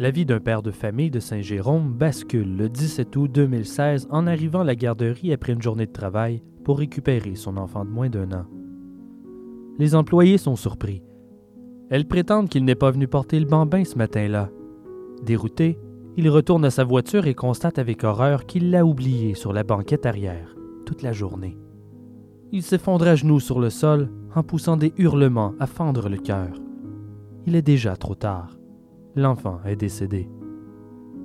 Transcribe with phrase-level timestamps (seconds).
[0.00, 4.60] La vie d'un père de famille de Saint-Jérôme bascule le 17 août 2016 en arrivant
[4.60, 8.32] à la garderie après une journée de travail pour récupérer son enfant de moins d'un
[8.32, 8.46] an.
[9.78, 11.02] Les employés sont surpris.
[11.90, 14.48] Elles prétendent qu'il n'est pas venu porter le bambin ce matin-là.
[15.22, 15.78] Dérouté,
[16.16, 20.06] il retourne à sa voiture et constate avec horreur qu'il l'a oublié sur la banquette
[20.06, 20.56] arrière
[20.86, 21.58] toute la journée.
[22.52, 26.54] Il s'effondre à genoux sur le sol en poussant des hurlements à fendre le cœur.
[27.46, 28.59] Il est déjà trop tard
[29.16, 30.28] l'enfant est décédé.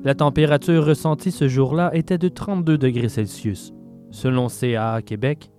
[0.03, 3.73] La température ressentie ce jour-là était de 32 degrés Celsius.
[4.12, 5.49] Selon CAA Québec,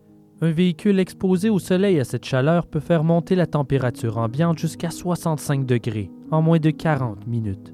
[0.41, 4.91] un véhicule exposé au soleil à cette chaleur peut faire monter la température ambiante jusqu'à
[4.91, 7.73] 65 degrés en moins de 40 minutes.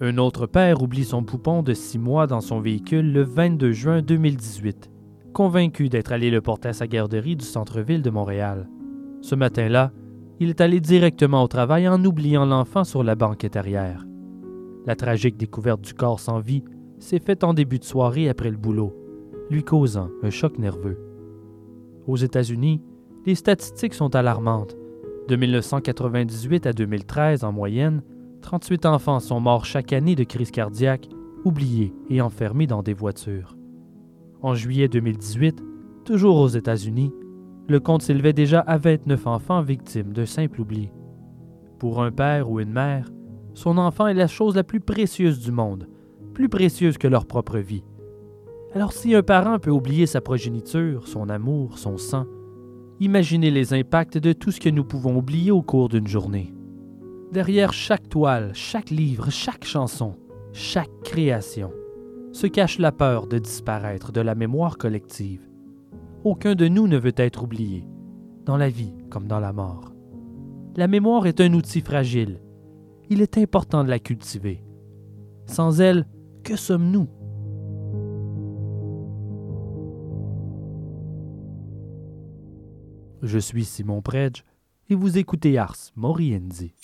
[0.00, 4.00] Un autre père oublie son poupon de 6 mois dans son véhicule le 22 juin
[4.00, 4.90] 2018,
[5.32, 8.68] convaincu d'être allé le porter à sa garderie du centre-ville de Montréal.
[9.20, 9.90] Ce matin-là,
[10.40, 14.06] il est allé directement au travail en oubliant l'enfant sur la banquette arrière.
[14.86, 16.64] La tragique découverte du corps sans vie
[16.98, 18.94] s'est faite en début de soirée après le boulot,
[19.50, 20.98] lui causant un choc nerveux.
[22.06, 22.80] Aux États-Unis,
[23.26, 24.76] les statistiques sont alarmantes.
[25.28, 28.02] De 1998 à 2013, en moyenne,
[28.40, 31.08] 38 enfants sont morts chaque année de crise cardiaque,
[31.44, 33.56] oubliés et enfermés dans des voitures.
[34.40, 35.62] En juillet 2018,
[36.04, 37.12] toujours aux États-Unis,
[37.68, 40.90] le compte s'élevait déjà à 29 enfants victimes d'un simple oubli.
[41.78, 43.10] Pour un père ou une mère,
[43.52, 45.86] son enfant est la chose la plus précieuse du monde,
[46.32, 47.84] plus précieuse que leur propre vie.
[48.74, 52.26] Alors si un parent peut oublier sa progéniture, son amour, son sang,
[53.00, 56.54] imaginez les impacts de tout ce que nous pouvons oublier au cours d'une journée.
[57.32, 60.16] Derrière chaque toile, chaque livre, chaque chanson,
[60.52, 61.70] chaque création,
[62.32, 65.48] se cache la peur de disparaître de la mémoire collective
[66.24, 67.84] aucun de nous ne veut être oublié,
[68.44, 69.92] dans la vie comme dans la mort.
[70.76, 72.40] La mémoire est un outil fragile.
[73.10, 74.62] Il est important de la cultiver.
[75.46, 76.06] Sans elle,
[76.44, 77.08] que sommes-nous?
[83.22, 84.44] Je suis Simon Predge
[84.90, 86.74] et vous écoutez Ars Moriendi.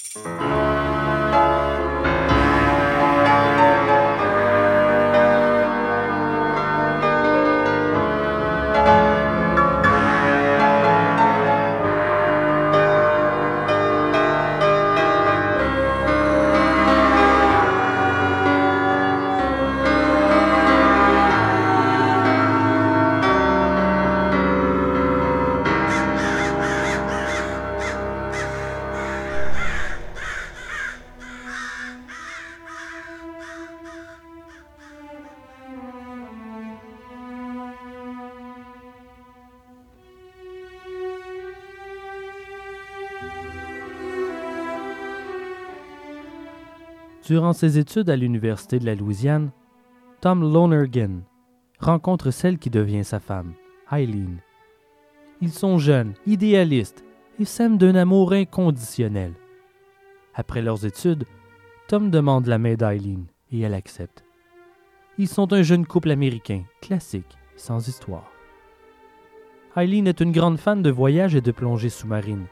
[47.35, 49.51] Durant ses études à l'Université de la Louisiane,
[50.21, 51.23] Tom Lonergan
[51.81, 53.55] rencontre celle qui devient sa femme,
[53.91, 54.39] Eileen.
[55.41, 57.05] Ils sont jeunes, idéalistes
[57.41, 59.33] et s'aiment d'un amour inconditionnel.
[60.37, 61.25] Après leurs études,
[61.89, 64.23] Tom demande la main d'Eileen et elle accepte.
[65.19, 68.31] Ils sont un jeune couple américain, classique, sans histoire.
[69.77, 72.47] Eileen est une grande fan de voyages et de plongée sous-marine.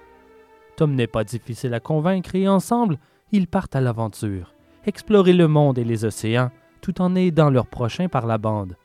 [0.75, 2.99] Tom n'est pas difficile à convaincre et ensemble,
[3.31, 4.53] ils partent à l'aventure
[4.87, 6.51] explorer le monde et les océans
[6.81, 8.77] tout en aidant leurs prochains par la bande.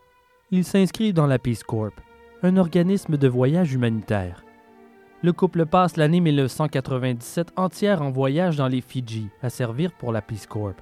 [0.52, 1.92] Il s'inscrit dans la Peace Corps,
[2.44, 4.44] un organisme de voyage humanitaire.
[5.24, 10.22] Le couple passe l'année 1997 entière en voyage dans les Fidji à servir pour la
[10.22, 10.76] Peace Corps.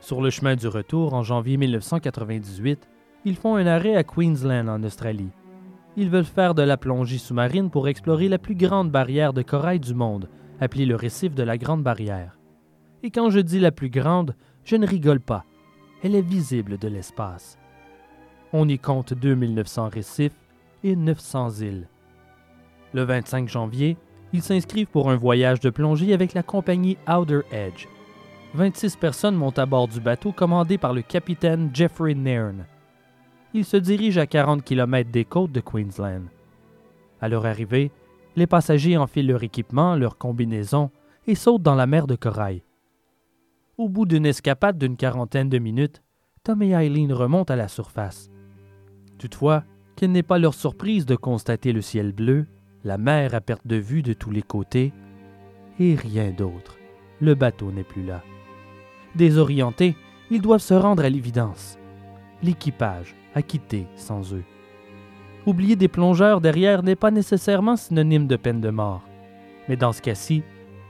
[0.00, 2.86] Sur le chemin du retour en janvier 1998,
[3.24, 5.32] ils font un arrêt à Queensland en Australie.
[5.96, 9.80] Ils veulent faire de la plongée sous-marine pour explorer la plus grande barrière de corail
[9.80, 10.28] du monde,
[10.60, 12.35] appelée le récif de la Grande Barrière.
[13.06, 14.34] Et quand je dis la plus grande,
[14.64, 15.44] je ne rigole pas.
[16.02, 17.56] Elle est visible de l'espace.
[18.52, 20.34] On y compte 2900 récifs
[20.82, 21.88] et 900 îles.
[22.94, 23.96] Le 25 janvier,
[24.32, 27.86] ils s'inscrivent pour un voyage de plongée avec la compagnie Outer Edge.
[28.54, 32.66] 26 personnes montent à bord du bateau commandé par le capitaine Jeffrey Nairn.
[33.54, 36.24] Ils se dirigent à 40 km des côtes de Queensland.
[37.20, 37.92] À leur arrivée,
[38.34, 40.90] les passagers enfilent leur équipement, leur combinaison
[41.28, 42.65] et sautent dans la mer de corail.
[43.78, 46.02] Au bout d'une escapade d'une quarantaine de minutes,
[46.44, 48.30] Tom et Eileen remontent à la surface.
[49.18, 49.64] Toutefois,
[49.96, 52.46] quelle n'est pas leur surprise de constater le ciel bleu,
[52.84, 54.94] la mer à perte de vue de tous les côtés,
[55.78, 56.78] et rien d'autre.
[57.20, 58.22] Le bateau n'est plus là.
[59.14, 59.94] Désorientés,
[60.30, 61.78] ils doivent se rendre à l'évidence.
[62.42, 64.44] L'équipage a quitté sans eux.
[65.44, 69.02] Oublier des plongeurs derrière n'est pas nécessairement synonyme de peine de mort.
[69.68, 70.42] Mais dans ce cas-ci,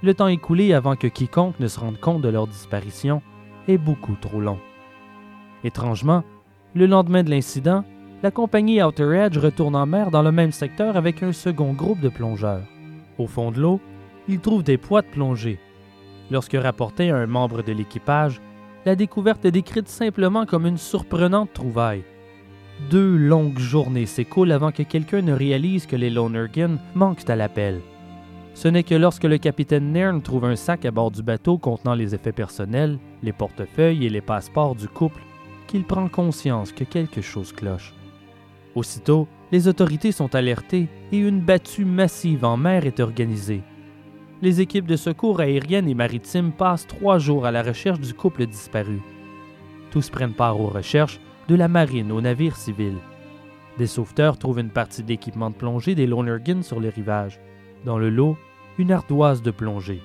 [0.02, 3.22] le temps écoulé avant que quiconque ne se rende compte de leur disparition
[3.68, 4.58] est beaucoup trop long.
[5.64, 6.22] Étrangement,
[6.74, 7.84] le lendemain de l'incident,
[8.22, 12.00] la compagnie Outer Edge retourne en mer dans le même secteur avec un second groupe
[12.00, 12.66] de plongeurs.
[13.18, 13.80] Au fond de l'eau,
[14.28, 15.58] ils trouvent des poids de plongée.
[16.30, 18.40] Lorsque rapporté à un membre de l'équipage,
[18.84, 22.04] la découverte est décrite simplement comme une surprenante trouvaille.
[22.90, 27.80] Deux longues journées s'écoulent avant que quelqu'un ne réalise que les Lonergan manquent à l'appel.
[28.56, 31.94] Ce n'est que lorsque le capitaine Nairn trouve un sac à bord du bateau contenant
[31.94, 35.20] les effets personnels, les portefeuilles et les passeports du couple
[35.66, 37.92] qu'il prend conscience que quelque chose cloche.
[38.74, 43.62] Aussitôt, les autorités sont alertées et une battue massive en mer est organisée.
[44.40, 48.46] Les équipes de secours aériennes et maritimes passent trois jours à la recherche du couple
[48.46, 49.02] disparu.
[49.90, 53.02] Tous prennent part aux recherches, de la marine aux navires civils.
[53.76, 57.38] Des sauveteurs trouvent une partie d'équipement de plongée des Lonergan sur les rivages.
[57.86, 58.36] Dans le lot,
[58.78, 60.02] une ardoise de plongée.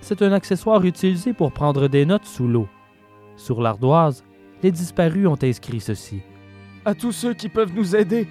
[0.00, 2.66] C'est un accessoire utilisé pour prendre des notes sous l'eau.
[3.36, 4.24] Sur l'ardoise,
[4.64, 6.20] les disparus ont inscrit ceci.
[6.84, 8.26] À tous ceux qui peuvent nous aider,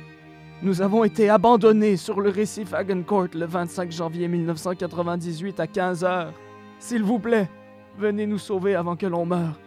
[0.61, 6.33] nous avons été abandonnés sur le récif Hagencourt le 25 janvier 1998 à 15 heures.
[6.77, 7.49] S'il vous plaît,
[7.97, 9.57] venez nous sauver avant que l'on meure.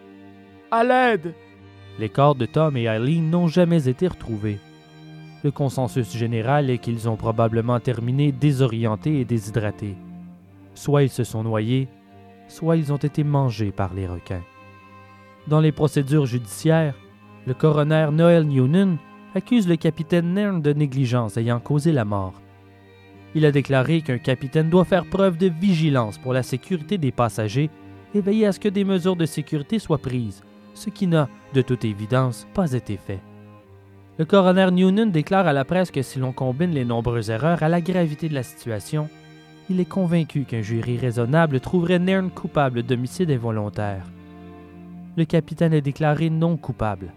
[0.71, 1.35] À l'aide!
[1.99, 4.59] Les corps de Tom et Eileen n'ont jamais été retrouvés.
[5.43, 9.97] Le consensus général est qu'ils ont probablement terminé désorientés et déshydratés.
[10.75, 11.89] Soit ils se sont noyés,
[12.49, 14.43] soit ils ont été mangés par les requins.
[15.49, 16.95] Dans les procédures judiciaires,
[17.47, 18.99] le coroner Noel Newnan
[19.35, 22.35] accuse le capitaine Nairn de négligence ayant causé la mort.
[23.35, 27.71] Il a déclaré qu'un capitaine doit faire preuve de vigilance pour la sécurité des passagers
[28.15, 30.43] et veiller à ce que des mesures de sécurité soient prises,
[30.75, 33.21] ce qui n'a, de toute évidence, pas été fait.
[34.21, 37.71] Le coroner Newnan déclare à la presse que si l'on combine les nombreuses erreurs à
[37.71, 39.09] la gravité de la situation,
[39.71, 44.05] il est convaincu qu'un jury raisonnable trouverait Nairn coupable d'homicide involontaire.
[45.17, 47.15] Le capitaine est déclaré non coupable,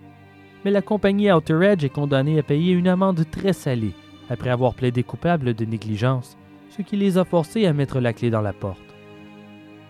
[0.64, 3.92] mais la compagnie Outer Edge est condamnée à payer une amende très salée
[4.30, 6.38] après avoir plaidé coupable de négligence,
[6.70, 8.80] ce qui les a forcés à mettre la clé dans la porte.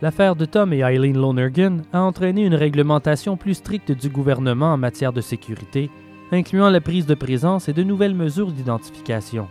[0.02, 4.78] L'affaire de Tom et Eileen Lonergan a entraîné une réglementation plus stricte du gouvernement en
[4.78, 5.92] matière de sécurité
[6.34, 9.48] incluant la prise de présence et de nouvelles mesures d'identification.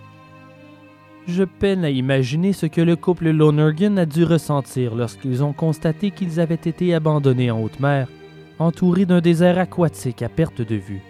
[1.27, 6.11] Je peine à imaginer ce que le couple Lonergan a dû ressentir lorsqu'ils ont constaté
[6.11, 8.09] qu'ils avaient été abandonnés en haute mer,
[8.59, 11.03] entourés d'un désert aquatique à perte de vue.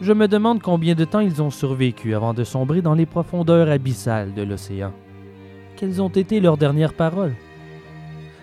[0.00, 3.68] Je me demande combien de temps ils ont survécu avant de sombrer dans les profondeurs
[3.68, 4.92] abyssales de l'océan.
[5.76, 7.34] Quelles ont été leurs dernières paroles?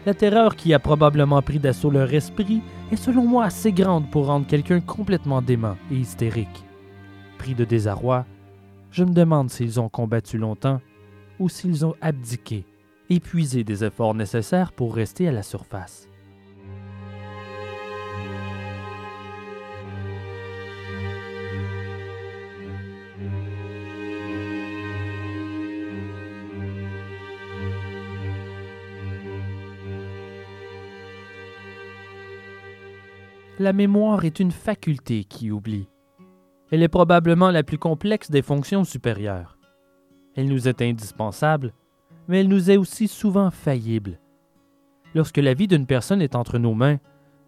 [0.06, 2.62] La terreur qui a probablement pris d'assaut leur esprit
[2.92, 6.66] est selon moi assez grande pour rendre quelqu'un complètement dément et hystérique.
[7.38, 8.26] Pris de désarroi,
[8.92, 10.82] je me demande s'ils ont combattu longtemps
[11.40, 12.66] ou s'ils ont abdiqué,
[13.12, 16.08] épuisé des efforts nécessaires pour rester à la surface.
[33.62, 35.88] La mémoire est une faculté qui oublie.
[36.72, 39.58] Elle est probablement la plus complexe des fonctions supérieures.
[40.36, 41.74] Elle nous est indispensable,
[42.28, 44.20] mais elle nous est aussi souvent faillible.
[45.14, 46.98] Lorsque la vie d'une personne est entre nos mains,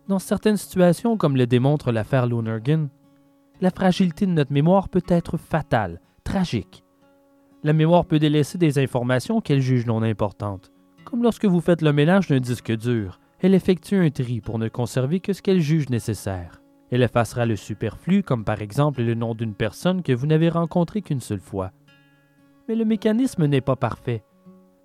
[0.07, 2.89] dans certaines situations comme le démontre l'affaire Lonergan,
[3.61, 6.83] la fragilité de notre mémoire peut être fatale, tragique.
[7.63, 10.71] La mémoire peut délaisser des informations qu'elle juge non importantes,
[11.05, 14.69] comme lorsque vous faites le ménage d'un disque dur elle effectue un tri pour ne
[14.69, 16.61] conserver que ce qu'elle juge nécessaire.
[16.89, 21.01] Elle effacera le superflu, comme par exemple le nom d'une personne que vous n'avez rencontrée
[21.01, 21.71] qu'une seule fois.
[22.69, 24.23] Mais le mécanisme n'est pas parfait,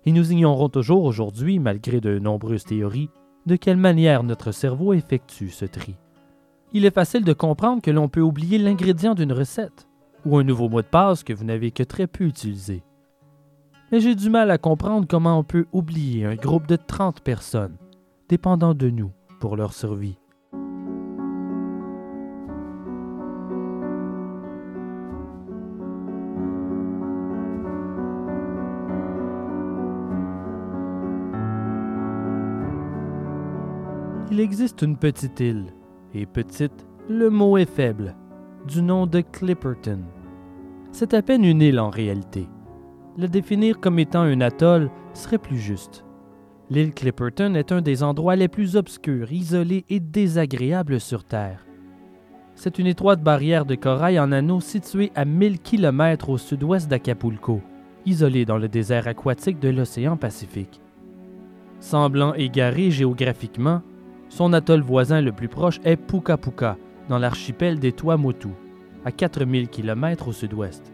[0.05, 3.09] et nous ignorons toujours aujourd'hui, malgré de nombreuses théories,
[3.45, 5.95] de quelle manière notre cerveau effectue ce tri.
[6.73, 9.87] Il est facile de comprendre que l'on peut oublier l'ingrédient d'une recette,
[10.25, 12.83] ou un nouveau mot de passe que vous n'avez que très peu utilisé.
[13.93, 17.77] Mais j'ai du mal à comprendre comment on peut oublier un groupe de 30 personnes
[18.29, 20.19] dépendant de nous pour leur survie.
[34.31, 35.73] Il existe une petite île,
[36.13, 38.15] et petite, le mot est faible,
[38.67, 40.01] du nom de Clipperton.
[40.91, 42.47] C'est à peine une île en réalité.
[43.17, 46.05] Le définir comme étant un atoll serait plus juste.
[46.71, 51.65] L'île Clipperton est un des endroits les plus obscurs, isolés et désagréables sur Terre.
[52.53, 57.61] C'est une étroite barrière de corail en anneau située à 1000 km au sud-ouest d'Acapulco,
[58.05, 60.79] isolée dans le désert aquatique de l'océan Pacifique.
[61.79, 63.81] Semblant égaré géographiquement,
[64.27, 68.49] Son atoll voisin le plus proche est Puka Puka, dans l'archipel des Tuamotu,
[69.05, 70.93] à 4000 km au sud-ouest.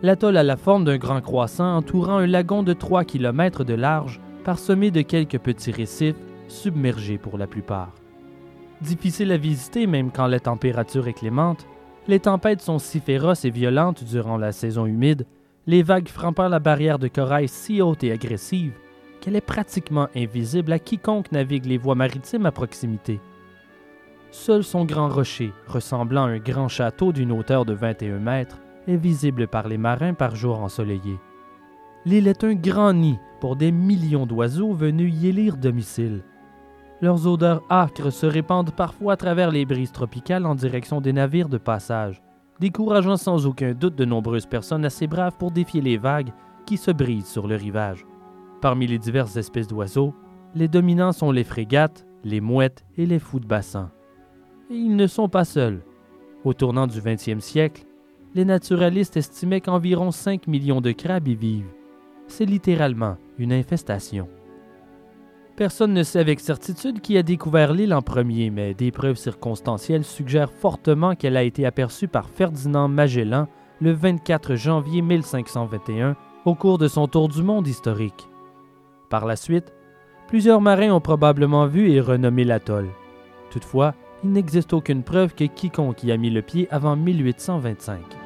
[0.00, 4.22] L'atoll a la forme d'un grand croissant entourant un lagon de 3 km de large,
[4.46, 6.14] parsemé de quelques petits récifs,
[6.46, 7.92] submergés pour la plupart.
[8.80, 11.66] Difficile à visiter même quand la température est clémente,
[12.06, 15.26] les tempêtes sont si féroces et violentes durant la saison humide,
[15.66, 18.74] les vagues frappant la barrière de corail si haute et agressive,
[19.20, 23.18] qu'elle est pratiquement invisible à quiconque navigue les voies maritimes à proximité.
[24.30, 28.96] Seul son grand rocher, ressemblant à un grand château d'une hauteur de 21 mètres, est
[28.96, 31.18] visible par les marins par jour ensoleillé.
[32.06, 36.22] L'île est un grand nid pour des millions d'oiseaux venus y élire domicile.
[37.02, 41.48] Leurs odeurs âcres se répandent parfois à travers les brises tropicales en direction des navires
[41.48, 42.22] de passage,
[42.60, 46.32] décourageant sans aucun doute de nombreuses personnes assez braves pour défier les vagues
[46.64, 48.06] qui se brisent sur le rivage.
[48.62, 50.14] Parmi les diverses espèces d'oiseaux,
[50.54, 53.90] les dominants sont les frégates, les mouettes et les fous de bassin.
[54.70, 55.82] Et ils ne sont pas seuls.
[56.44, 57.84] Au tournant du 20e siècle,
[58.36, 61.74] les naturalistes estimaient qu'environ 5 millions de crabes y vivent.
[62.28, 64.28] C'est littéralement une infestation.
[65.56, 70.04] Personne ne sait avec certitude qui a découvert l'île en premier, mais des preuves circonstancielles
[70.04, 73.48] suggèrent fortement qu'elle a été aperçue par Ferdinand Magellan
[73.80, 76.14] le 24 janvier 1521
[76.44, 78.28] au cours de son tour du monde historique.
[79.08, 79.72] Par la suite,
[80.28, 82.88] plusieurs marins ont probablement vu et renommé l'atoll.
[83.50, 88.25] Toutefois, il n'existe aucune preuve que quiconque y a mis le pied avant 1825.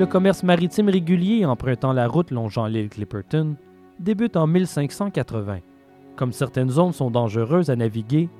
[0.00, 3.56] Le commerce maritime régulier empruntant la route longeant l'île Clipperton
[3.98, 5.58] débute en 1580.
[6.16, 8.30] Comme certaines zones sont dangereuses à naviguer,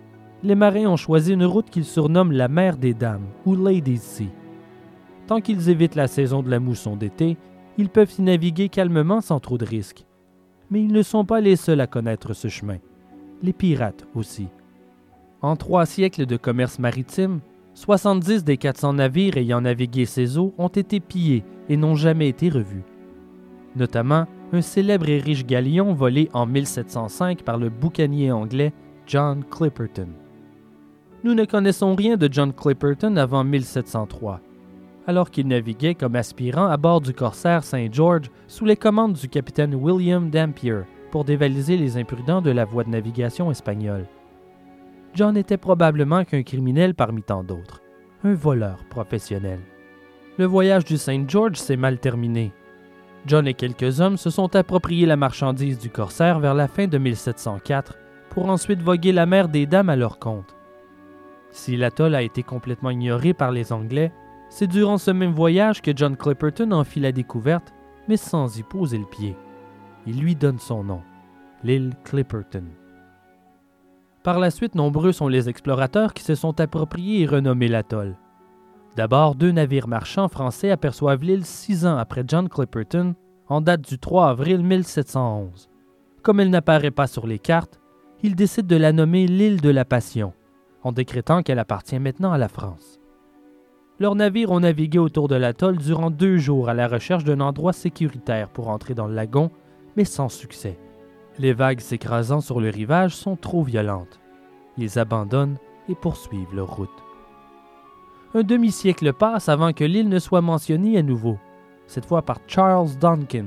[0.43, 4.31] les marins ont choisi une route qu'ils surnomment la mer des Dames ou Ladies Sea.
[5.27, 7.37] Tant qu'ils évitent la saison de la mousson d'été,
[7.77, 10.07] ils peuvent y naviguer calmement sans trop de risques.
[10.71, 12.79] Mais ils ne sont pas les seuls à connaître ce chemin.
[13.43, 14.49] Les pirates aussi.
[15.43, 17.41] En trois siècles de commerce maritime,
[17.81, 22.51] 70 des 400 navires ayant navigué ces eaux ont été pillés et n'ont jamais été
[22.51, 22.85] revus.
[23.75, 28.75] Notamment un célèbre et riche galion volé en 1705 par le boucanier anglais
[29.07, 30.09] John Clipperton.
[31.25, 34.43] Nous ne connaissons rien de John Clipperton avant 1703,
[35.07, 39.27] alors qu'il naviguait comme aspirant à bord du corsaire Saint George sous les commandes du
[39.31, 44.07] capitaine William Dampier pour dévaliser les imprudents de la voie de navigation espagnole.
[45.15, 47.83] John était probablement qu'un criminel parmi tant d'autres,
[48.23, 49.61] un voleur professionnel.
[50.39, 52.53] Le voyage du Saint George s'est mal terminé.
[53.27, 56.97] John et quelques hommes se sont appropriés la marchandise du corsaire vers la fin de
[56.97, 57.99] 1704
[58.31, 60.57] pour ensuite voguer la mer des Dames à leur compte.
[61.51, 64.13] Si l'atoll a été complètement ignoré par les Anglais,
[64.49, 67.75] c'est durant ce même voyage que John Clipperton en fit la découverte,
[68.09, 69.37] mais sans y poser le pied.
[70.07, 71.03] Il lui donne son nom,
[71.63, 72.65] l'île Clipperton.
[74.23, 78.17] Par la suite, nombreux sont les explorateurs qui se sont appropriés et renommés l'atoll.
[78.97, 83.15] D'abord, deux navires marchands français aperçoivent l'île six ans après John Clipperton,
[83.49, 85.71] en date du 3 avril 1711.
[86.23, 87.81] Comme elle n'apparaît pas sur les cartes,
[88.23, 90.35] ils décident de la nommer l'île de la Passion,
[90.83, 93.01] en décrétant qu'elle appartient maintenant à la France.
[93.99, 97.73] Leurs navires ont navigué autour de l'atoll durant deux jours à la recherche d'un endroit
[97.73, 99.51] sécuritaire pour entrer dans le lagon,
[99.97, 100.79] mais sans succès.
[101.41, 104.21] Les vagues s'écrasant sur le rivage sont trop violentes.
[104.77, 105.57] Ils abandonnent
[105.89, 106.91] et poursuivent leur route.
[108.35, 111.39] Un demi-siècle passe avant que l'île ne soit mentionnée à nouveau,
[111.87, 113.47] cette fois par Charles Duncan,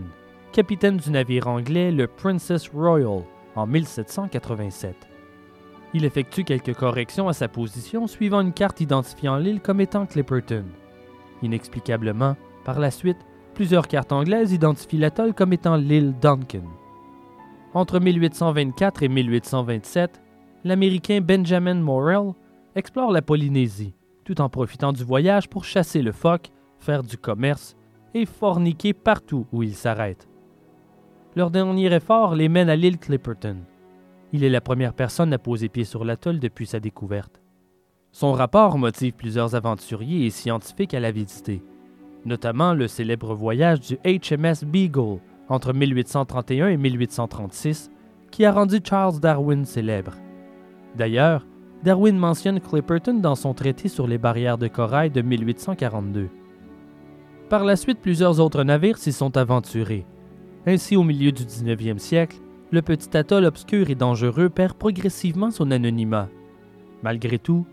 [0.51, 3.21] capitaine du navire anglais le Princess Royal
[3.55, 4.95] en 1787.
[5.93, 10.65] Il effectue quelques corrections à sa position suivant une carte identifiant l'île comme étant Clipperton.
[11.43, 13.23] Inexplicablement, par la suite,
[13.53, 16.63] plusieurs cartes anglaises identifient l'atoll comme étant l'île Duncan.
[17.73, 20.21] Entre 1824 et 1827,
[20.63, 22.33] l'Américain Benjamin Morrell
[22.75, 27.75] explore la Polynésie, tout en profitant du voyage pour chasser le phoque, faire du commerce
[28.13, 30.27] et forniquer partout où il s'arrête.
[31.35, 33.57] Leur dernier effort les mène à l'île Clipperton.
[34.33, 37.41] Il est la première personne à poser pied sur l'atoll depuis sa découverte.
[38.11, 41.63] Son rapport motive plusieurs aventuriers et scientifiques à la visiter,
[42.23, 45.19] notamment le célèbre voyage du HMS Beagle
[45.53, 47.91] entre 1831 et 1836
[48.31, 50.13] qui a rendu Charles Darwin célèbre.
[50.95, 51.45] D'ailleurs,
[51.83, 56.29] Darwin mentionne Clipperton dans son traité sur les barrières de corail de 1842.
[57.49, 60.05] Par la suite, plusieurs autres navires s'y sont aventurés.
[60.65, 62.37] Ainsi, au milieu du 19e siècle,
[62.71, 66.29] le petit atoll obscur et dangereux perd progressivement son anonymat.
[67.03, 67.67] Malgré tout,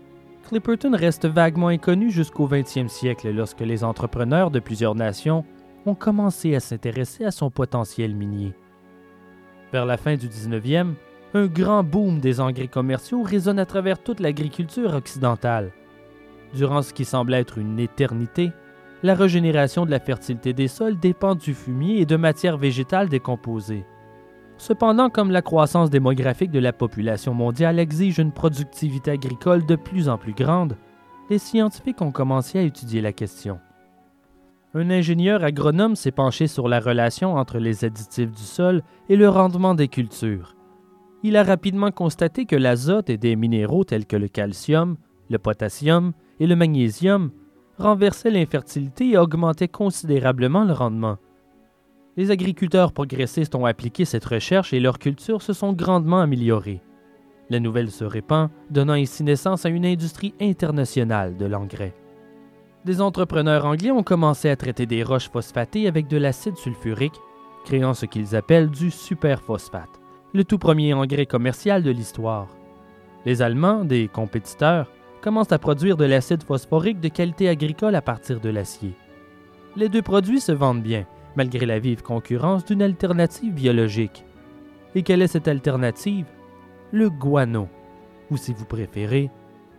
[0.47, 5.45] Clipperton reste vaguement inconnu jusqu'au 20e siècle lorsque les entrepreneurs de plusieurs nations
[5.85, 8.53] ont commencé à s'intéresser à son potentiel minier.
[9.71, 10.93] Vers la fin du 19e,
[11.33, 15.71] un grand boom des engrais commerciaux résonne à travers toute l'agriculture occidentale.
[16.53, 18.51] Durant ce qui semble être une éternité,
[19.03, 23.85] la régénération de la fertilité des sols dépend du fumier et de matières végétales décomposées.
[24.57, 30.07] Cependant, comme la croissance démographique de la population mondiale exige une productivité agricole de plus
[30.07, 30.77] en plus grande,
[31.31, 33.59] les scientifiques ont commencé à étudier la question.
[34.73, 39.27] Un ingénieur agronome s'est penché sur la relation entre les additifs du sol et le
[39.27, 40.55] rendement des cultures.
[41.23, 44.95] Il a rapidement constaté que l'azote et des minéraux tels que le calcium,
[45.29, 47.31] le potassium et le magnésium
[47.77, 51.17] renversaient l'infertilité et augmentaient considérablement le rendement.
[52.15, 56.81] Les agriculteurs progressistes ont appliqué cette recherche et leurs cultures se sont grandement améliorées.
[57.49, 61.93] La nouvelle se répand, donnant ainsi naissance à une industrie internationale de l'engrais.
[62.83, 67.19] Des entrepreneurs anglais ont commencé à traiter des roches phosphatées avec de l'acide sulfurique,
[67.63, 70.01] créant ce qu'ils appellent du superphosphate,
[70.33, 72.47] le tout premier engrais commercial de l'histoire.
[73.23, 78.39] Les Allemands, des compétiteurs, commencent à produire de l'acide phosphorique de qualité agricole à partir
[78.39, 78.95] de l'acier.
[79.75, 84.25] Les deux produits se vendent bien, malgré la vive concurrence d'une alternative biologique.
[84.95, 86.25] Et quelle est cette alternative?
[86.91, 87.69] Le guano,
[88.31, 89.29] ou si vous préférez,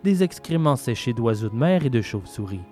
[0.05, 2.63] des excréments séchés d'oiseaux de mer et de chauves-souris.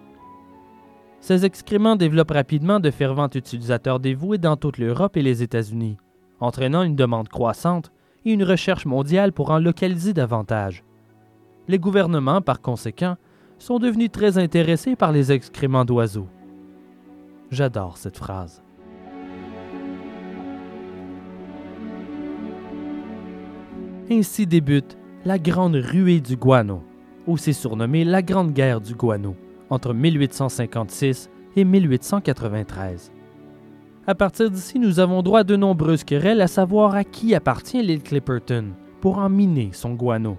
[1.21, 5.97] Ces excréments développent rapidement de fervents utilisateurs dévoués dans toute l'Europe et les États-Unis,
[6.39, 7.91] entraînant une demande croissante
[8.25, 10.83] et une recherche mondiale pour en localiser davantage.
[11.67, 13.17] Les gouvernements, par conséquent,
[13.59, 16.27] sont devenus très intéressés par les excréments d'oiseaux.
[17.51, 18.63] J'adore cette phrase.
[24.09, 26.81] Ainsi débute la Grande Ruée du Guano,
[27.27, 29.35] aussi surnommée la Grande Guerre du Guano,
[29.71, 33.11] entre 1856 et 1893.
[34.05, 38.03] À partir d'ici, nous avons droit de nombreuses querelles à savoir à qui appartient l'île
[38.03, 40.37] Clipperton pour en miner son guano.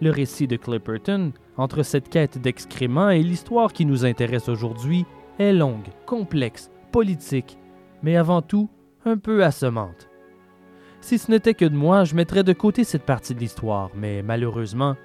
[0.00, 5.04] Le récit de Clipperton, entre cette quête d'excréments et l'histoire qui nous intéresse aujourd'hui,
[5.38, 7.58] est longue, complexe, politique,
[8.02, 8.70] mais avant tout
[9.04, 10.08] un peu assommante.
[11.00, 14.22] Si ce n'était que de moi, je mettrais de côté cette partie de l'histoire, mais
[14.22, 14.96] malheureusement,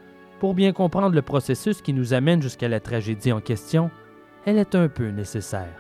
[0.45, 3.89] pour bien comprendre le processus qui nous amène jusqu'à la tragédie en question,
[4.45, 5.73] elle est un peu nécessaire.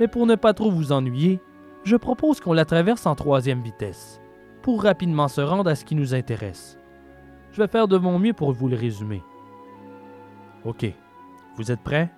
[0.00, 1.38] Mais pour ne pas trop vous ennuyer,
[1.84, 4.20] je propose qu'on la traverse en troisième vitesse,
[4.62, 6.76] pour rapidement se rendre à ce qui nous intéresse.
[7.52, 9.22] Je vais faire de mon mieux pour vous le résumer.
[10.64, 10.84] OK,
[11.56, 12.10] vous êtes prêts?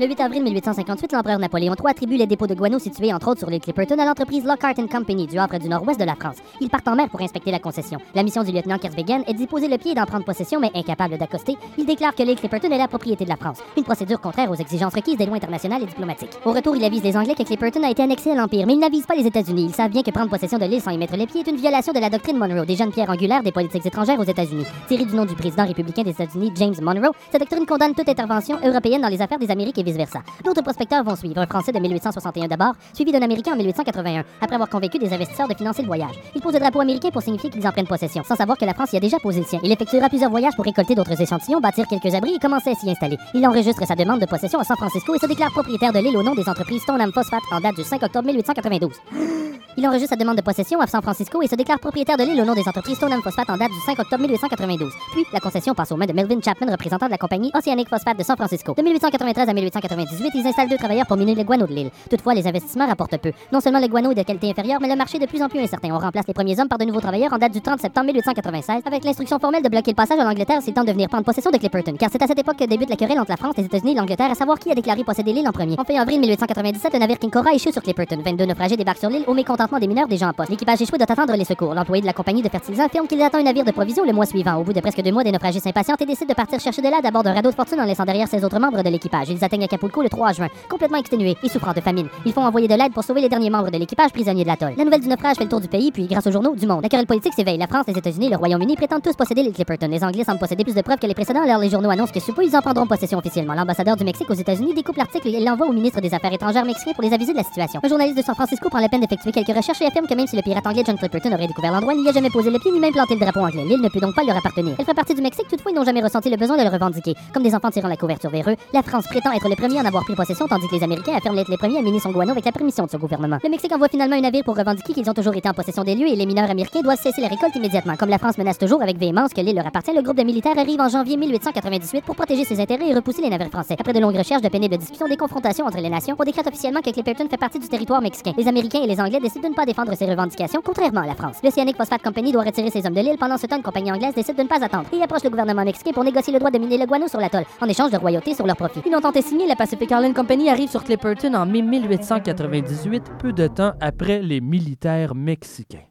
[0.00, 3.40] Le 8 avril 1858, l'empereur Napoléon III attribue les dépôts de guano situés entre autres
[3.40, 6.36] sur l'île Clipperton à l'entreprise Lockhart Company du Havre du Nord-Ouest de la France.
[6.62, 7.98] Ils partent en mer pour inspecter la concession.
[8.14, 10.70] La mission du lieutenant Kersvegen est d'y poser le pied et d'en prendre possession, mais
[10.74, 13.58] incapable d'accoster, il déclare que l'île Clipperton est la propriété de la France.
[13.76, 16.38] Une procédure contraire aux exigences requises des lois internationales et diplomatiques.
[16.46, 18.80] Au retour, il avise les Anglais que Clipperton a été annexé à l'Empire, mais il
[18.80, 19.66] n'avise pas les États-Unis.
[19.66, 21.58] Ils savent bien que prendre possession de l'île sans y mettre les pieds est une
[21.58, 24.64] violation de la doctrine Monroe, des jeunes pierres angulaires des politiques étrangères aux États-Unis.
[24.88, 28.56] Tiré du nom du président républicain des États-Unis, James Monroe, cette doctrine condamne toute intervention
[28.64, 30.20] européenne dans les affaires des Amériques et vice-versa.
[30.44, 31.38] D'autres prospecteurs vont suivre.
[31.38, 35.48] Un Français de 1861 d'abord, suivi d'un Américain en 1881, après avoir convaincu des investisseurs
[35.48, 36.14] de financer le voyage.
[36.34, 38.74] Il pose le drapeau américain pour signifier qu'ils en prennent possession, sans savoir que la
[38.74, 39.60] France y a déjà posé le sien.
[39.62, 42.90] Il effectuera plusieurs voyages pour récolter d'autres échantillons, bâtir quelques abris et commencer à s'y
[42.90, 43.18] installer.
[43.34, 46.16] Il enregistre sa demande de possession à San Francisco et se déclare propriétaire de l'île
[46.16, 48.92] au nom des entreprises Stoneham Phosphate en date du 5 octobre 1892.
[49.76, 52.40] Il enregistre sa demande de possession à San Francisco et se déclare propriétaire de l'île
[52.40, 54.92] au nom des entreprises Stoneham Phosphate en date du 5 octobre 1892.
[55.12, 58.18] Puis, la concession passe aux mains de Melvin Chapman, représentant de la compagnie Oceanic Phosphate
[58.18, 58.74] de San Francisco.
[58.74, 61.90] De 1893 à 1898, ils installent deux travailleurs pour miner le guano de l'île.
[62.10, 63.32] Toutefois, les investissements rapportent peu.
[63.52, 65.48] Non seulement le guano est de qualité inférieure, mais le marché est de plus en
[65.48, 65.88] plus incertain.
[65.92, 68.82] On remplace les premiers hommes par de nouveaux travailleurs en date du 30 septembre 1896,
[68.84, 71.50] avec l'instruction formelle de bloquer le passage en Angleterre s'il tente de venir prendre possession
[71.50, 71.94] de Clipperton.
[71.98, 73.94] Car c'est à cette époque que débute la querelle entre la France, les États-Unis et
[73.94, 75.76] l'Angleterre à savoir qui a déclaré posséder l'île en premier.
[75.78, 78.20] En fin avril 1897, le navire King Cora échoue sur Clipperton.
[78.22, 80.50] 22 naufragés débarquent sur l'île au mécontentement des mineurs gens en poste.
[80.50, 81.74] L'équipage échoué doit attendre les secours.
[81.74, 84.26] L'employé de la compagnie de fertilisants affirme qu'il attend un navire de provisions le mois
[84.26, 84.56] suivant.
[84.56, 86.88] Au bout de presque deux mois, des naufragés s'impatientent et décident de partir chercher de
[86.88, 89.30] l'aide à bord d'un radeau de fortune en laissant derrière ses autres membres de l'équipage.
[89.64, 92.08] Acapulco le 3 juin, complètement exténués et souffrant de famine.
[92.24, 94.74] Ils font envoyer de l'aide pour sauver les derniers membres de l'équipage prisonniers de l'atoll.
[94.76, 96.82] La nouvelle du naufrage fait le tour du pays, puis grâce aux journaux du monde.
[96.82, 97.58] La querelle politique s'éveille.
[97.58, 99.88] La France, les États-Unis, le Royaume-Uni prétendent tous posséder les Clipperton.
[99.88, 102.20] Les Anglais semblent posséder plus de preuves que les précédents, alors les journaux annoncent que
[102.20, 103.54] sous peu ils en prendront possession officiellement.
[103.54, 106.92] L'ambassadeur du Mexique aux États-Unis découpe l'article et l'envoie au ministre des Affaires étrangères mexicain
[106.92, 107.80] pour les aviser de la situation.
[107.82, 110.26] Un journaliste de San Francisco prend la peine d'effectuer quelques recherches et affirme que même
[110.26, 112.58] si le pirate anglais John Clipperton aurait découvert l'endroit, il n'y a jamais posé le
[112.58, 113.64] pied ni même planté le drapeau anglais.
[113.64, 114.74] L'île ne peut donc pas leur appartenir.
[114.78, 117.14] Elle fait partie du Mexique, toutefois ils n'ont jamais ressenti le besoin de le revendiquer.
[117.32, 119.84] Comme des enfants tirant la couverture vers eux, la France prétend être les premiers en
[119.84, 122.32] avoir pris possession, tandis que les Américains affirment être les premiers à miner son guano
[122.32, 123.36] avec la permission de ce gouvernement.
[123.44, 125.94] Le Mexique envoie finalement un navire pour revendiquer qu'ils ont toujours été en possession des
[125.94, 127.96] lieux et les mineurs américains doivent cesser la récolte immédiatement.
[127.96, 130.56] Comme la France menace toujours avec véhémence que l'île leur appartient, le groupe de militaires
[130.56, 133.76] arrive en janvier 1898 pour protéger ses intérêts et repousser les navires français.
[133.78, 136.80] Après de longues recherches, de pénibles discussions, des confrontations entre les nations, on décrète officiellement
[136.80, 138.32] que Clipperton fait partie du territoire mexicain.
[138.38, 141.14] Les Américains et les Anglais décident de ne pas défendre ces revendications, contrairement à la
[141.14, 141.36] France.
[141.44, 143.18] L'Oceanic Phosphate Company doit retirer ses hommes de l'île.
[143.20, 145.62] Pendant ce temps, une compagnie anglaise décide de ne pas attendre et approche le gouvernement
[145.62, 148.32] mexicain pour négocier le droit de miner le guano sur l'atoll, en échange de royauté
[148.32, 148.80] sur leur profit.
[148.86, 153.32] Une entente est signée, la Pacific Island Company arrive sur Clipperton en mai 1898, peu
[153.32, 155.86] de temps après les militaires mexicains.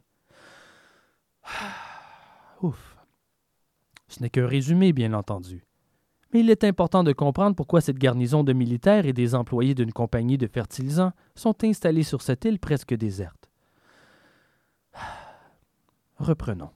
[2.62, 2.96] Ouf.
[4.08, 5.64] Ce n'est qu'un résumé, bien entendu.
[6.32, 9.92] Mais il est important de comprendre pourquoi cette garnison de militaires et des employés d'une
[9.92, 13.50] compagnie de fertilisants sont installés sur cette île presque déserte.
[16.18, 16.70] Reprenons.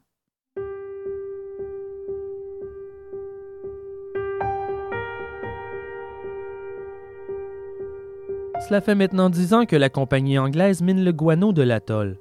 [8.61, 12.17] Cela fait maintenant dix ans que la compagnie anglaise mine le guano de l'atoll.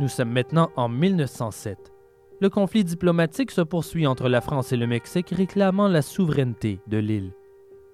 [0.00, 1.92] Nous sommes maintenant en 1907.
[2.40, 6.98] Le conflit diplomatique se poursuit entre la France et le Mexique réclamant la souveraineté de
[6.98, 7.32] l'île.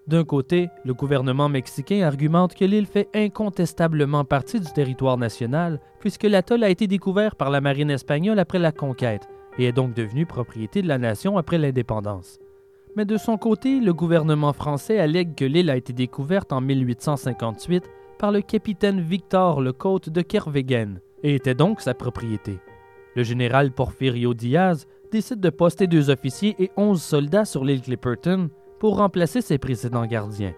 [0.07, 6.24] D'un côté, le gouvernement mexicain argumente que l'île fait incontestablement partie du territoire national puisque
[6.24, 10.26] l'atoll a été découvert par la marine espagnole après la conquête et est donc devenu
[10.26, 12.38] propriété de la nation après l'indépendance.
[12.96, 17.85] Mais de son côté, le gouvernement français allègue que l'île a été découverte en 1858
[18.18, 22.59] par le capitaine Victor Lecôte de Kervegen et était donc sa propriété.
[23.14, 28.50] Le général Porfirio Diaz décide de poster deux officiers et onze soldats sur l'île Clipperton
[28.79, 30.55] pour remplacer ses précédents gardiens.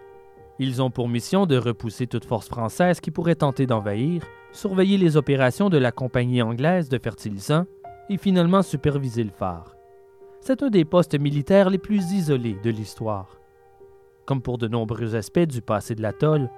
[0.59, 5.17] Ils ont pour mission de repousser toute force française qui pourrait tenter d'envahir, surveiller les
[5.17, 7.67] opérations de la compagnie anglaise de fertilisants
[8.09, 9.75] et finalement superviser le phare.
[10.45, 13.39] C'est un des postes militaires les plus isolés de l'histoire.
[14.27, 16.51] Comme pour de nombreux aspects du passé de l'atoll,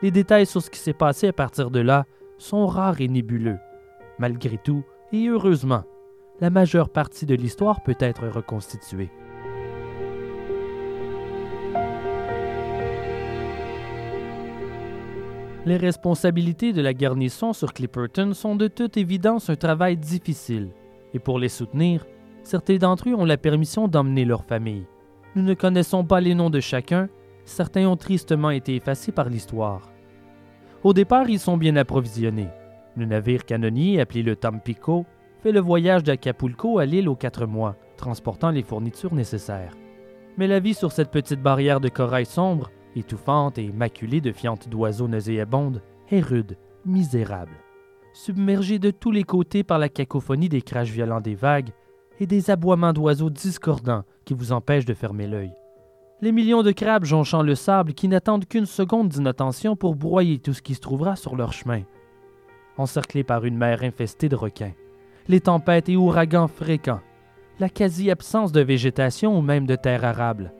[0.00, 2.04] les détails sur ce qui s'est passé à partir de là
[2.38, 3.58] sont rares et nébuleux.
[4.20, 5.82] Malgré tout, et heureusement,
[6.40, 9.10] la majeure partie de l'histoire peut être reconstituée.
[15.66, 20.70] Les responsabilités de la garnison sur Clipperton sont de toute évidence un travail difficile,
[21.12, 22.06] et pour les soutenir,
[22.42, 24.86] certains d'entre eux ont la permission d'emmener leur famille.
[25.34, 27.08] Nous ne connaissons pas les noms de chacun,
[27.44, 29.90] certains ont tristement été effacés par l'histoire.
[30.84, 32.48] Au départ, ils sont bien approvisionnés.
[32.96, 35.06] Le navire canonnier, appelé le Tampico,
[35.42, 39.76] fait le voyage d'Acapulco à l'île aux quatre mois, transportant les fournitures nécessaires.
[40.36, 44.68] Mais la vie sur cette petite barrière de corail sombre, étouffante et maculée de fientes
[44.68, 47.52] d'oiseaux nauséabondes, est rude, misérable.
[48.12, 51.70] Submergée de tous les côtés par la cacophonie des crash violents des vagues
[52.22, 55.52] et des aboiements d'oiseaux discordants qui vous empêchent de fermer l'œil.
[56.20, 60.52] Les millions de crabes jonchant le sable qui n'attendent qu'une seconde d'inattention pour broyer tout
[60.52, 61.82] ce qui se trouvera sur leur chemin
[62.78, 64.72] encerclés par une mer infestée de requins,
[65.28, 67.00] les tempêtes et ouragans fréquents,
[67.58, 70.54] la quasi-absence de végétation ou même de terre arable.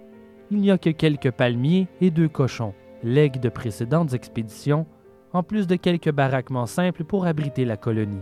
[0.50, 4.86] Il n'y a que quelques palmiers et deux cochons, legs de précédentes expéditions,
[5.32, 8.20] en plus de quelques baraquements simples pour abriter la colonie.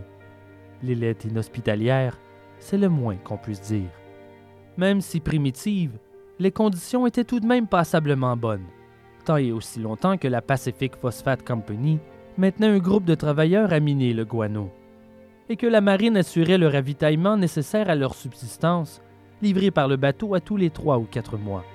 [0.83, 2.17] L'île est inhospitalière,
[2.61, 3.89] c'est le moins qu'on puisse dire.
[4.77, 5.97] Même si primitive,
[6.39, 8.65] les conditions étaient tout de même passablement bonnes,
[9.25, 11.99] tant et aussi longtemps que la Pacific Phosphate Company
[12.37, 14.71] maintenait un groupe de travailleurs à miner le guano,
[15.49, 19.01] et que la marine assurait le ravitaillement nécessaire à leur subsistance,
[19.41, 21.65] livré par le bateau à tous les trois ou quatre mois.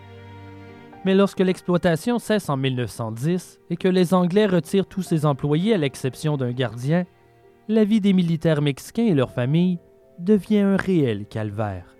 [1.05, 5.79] Mais lorsque l'exploitation cesse en 1910 et que les Anglais retirent tous ses employés à
[5.79, 7.05] l'exception d'un gardien,
[7.69, 9.79] la vie des militaires mexicains et leurs familles
[10.19, 11.97] devient un réel calvaire.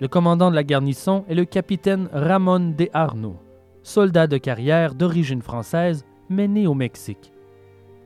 [0.00, 3.36] Le commandant de la garnison est le capitaine Ramon de Arno,
[3.82, 7.32] soldat de carrière d'origine française mais né au Mexique.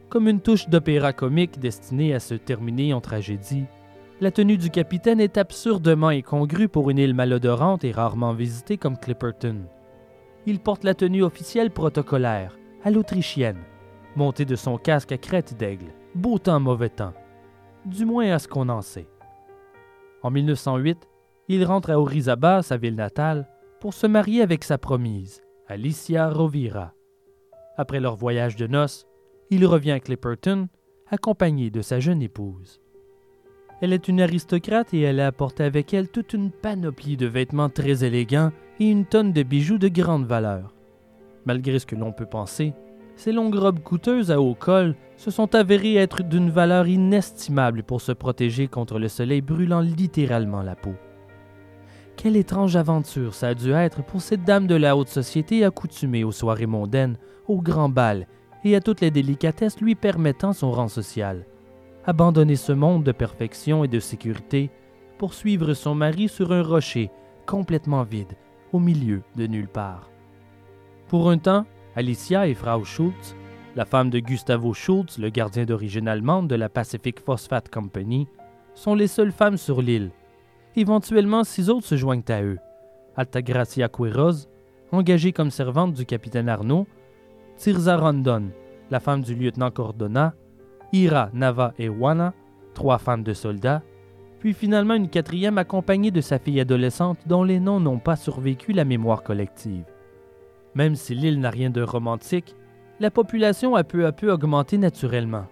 [0.09, 3.65] Comme une touche d'opéra comique destinée à se terminer en tragédie,
[4.21, 8.97] la tenue du capitaine est absurdement incongrue pour une île malodorante et rarement visitée comme
[8.97, 9.65] Clipperton.
[10.47, 13.59] Il porte la tenue officielle protocolaire, à l'autrichienne,
[14.17, 17.15] montée de son casque à crête d'aigle, beau temps, mauvais temps,
[17.85, 19.09] du moins à ce qu'on en sait.
[20.23, 21.09] En 1908,
[21.49, 23.49] il rentre à Orizaba, sa ville natale,
[23.81, 26.95] pour se marier avec sa promise, Alicia Rovira.
[27.77, 29.07] Après leur voyage de noces,
[29.51, 30.69] il revient à Clipperton,
[31.11, 32.81] accompagné de sa jeune épouse.
[33.81, 37.69] Elle est une aristocrate et elle a apporté avec elle toute une panoplie de vêtements
[37.69, 40.73] très élégants et une tonne de bijoux de grande valeur.
[41.45, 42.75] Malgré ce que l'on peut penser,
[43.17, 48.01] ces longues robes coûteuses à haut col se sont avérées être d'une valeur inestimable pour
[48.01, 50.95] se protéger contre le soleil brûlant littéralement la peau.
[52.17, 56.25] Quelle étrange aventure ça a dû être pour cette dame de la haute société accoutumée
[56.25, 57.17] aux soirées mondaines,
[57.49, 58.27] aux grands bals
[58.65, 61.47] et à toutes les délicatesses lui permettant son rang social.
[62.05, 64.71] Abandonner ce monde de perfection et de sécurité
[65.19, 67.11] pour suivre son mari sur un rocher
[67.47, 68.35] complètement vide,
[68.73, 70.11] au milieu de nulle part.
[71.09, 73.37] Pour un temps, Alicia et Frau Schultz,
[73.77, 78.29] la femme de Gustavo Schultz, le gardien d'origine allemande de la Pacific Phosphate Company,
[78.75, 80.11] sont les seules femmes sur l'île.
[80.75, 82.59] Éventuellement, six autres se joignent à eux.
[83.15, 84.49] Altagracia Quiroz,
[84.91, 86.87] engagée comme servante du capitaine Arnaud,
[87.59, 88.51] Tirza Rondon,
[88.91, 90.35] la femme du lieutenant Cordona,
[90.95, 92.33] Ira, Nava et Wana,
[92.73, 93.83] trois femmes de soldats,
[94.39, 98.73] puis finalement une quatrième accompagnée de sa fille adolescente dont les noms n'ont pas survécu
[98.73, 99.85] la mémoire collective.
[100.75, 102.55] Même si l'île n'a rien de romantique,
[103.01, 105.47] la population a peu à peu augmenté naturellement.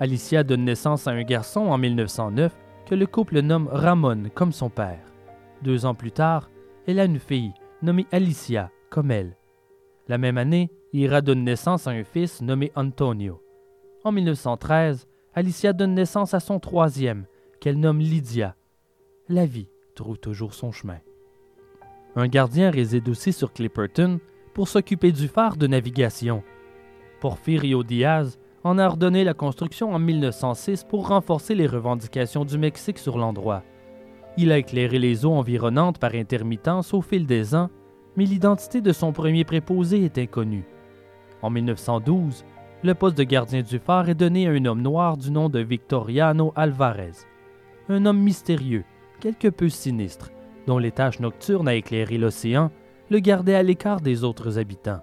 [0.00, 2.56] Alicia donne naissance à un garçon en 1909
[2.86, 5.00] que le couple nomme Ramon comme son père.
[5.62, 6.50] Deux ans plus tard,
[6.86, 9.36] elle a une fille nommée Alicia comme elle.
[10.06, 13.42] La même année, Ira donne naissance à un fils nommé Antonio.
[14.04, 17.26] En 1913, Alicia donne naissance à son troisième,
[17.60, 18.56] qu'elle nomme Lydia.
[19.28, 21.00] La vie trouve toujours son chemin.
[22.16, 24.20] Un gardien réside aussi sur Clipperton
[24.58, 26.42] pour s'occuper du phare de navigation.
[27.20, 32.98] Porfirio Diaz en a ordonné la construction en 1906 pour renforcer les revendications du Mexique
[32.98, 33.62] sur l'endroit.
[34.36, 37.70] Il a éclairé les eaux environnantes par intermittence au fil des ans,
[38.16, 40.66] mais l'identité de son premier préposé est inconnue.
[41.40, 42.44] En 1912,
[42.82, 45.60] le poste de gardien du phare est donné à un homme noir du nom de
[45.60, 47.12] Victoriano Alvarez,
[47.88, 48.82] un homme mystérieux,
[49.20, 50.32] quelque peu sinistre,
[50.66, 52.72] dont les tâches nocturnes à éclairer l'océan
[53.10, 55.02] le gardaient à l'écart des autres habitants.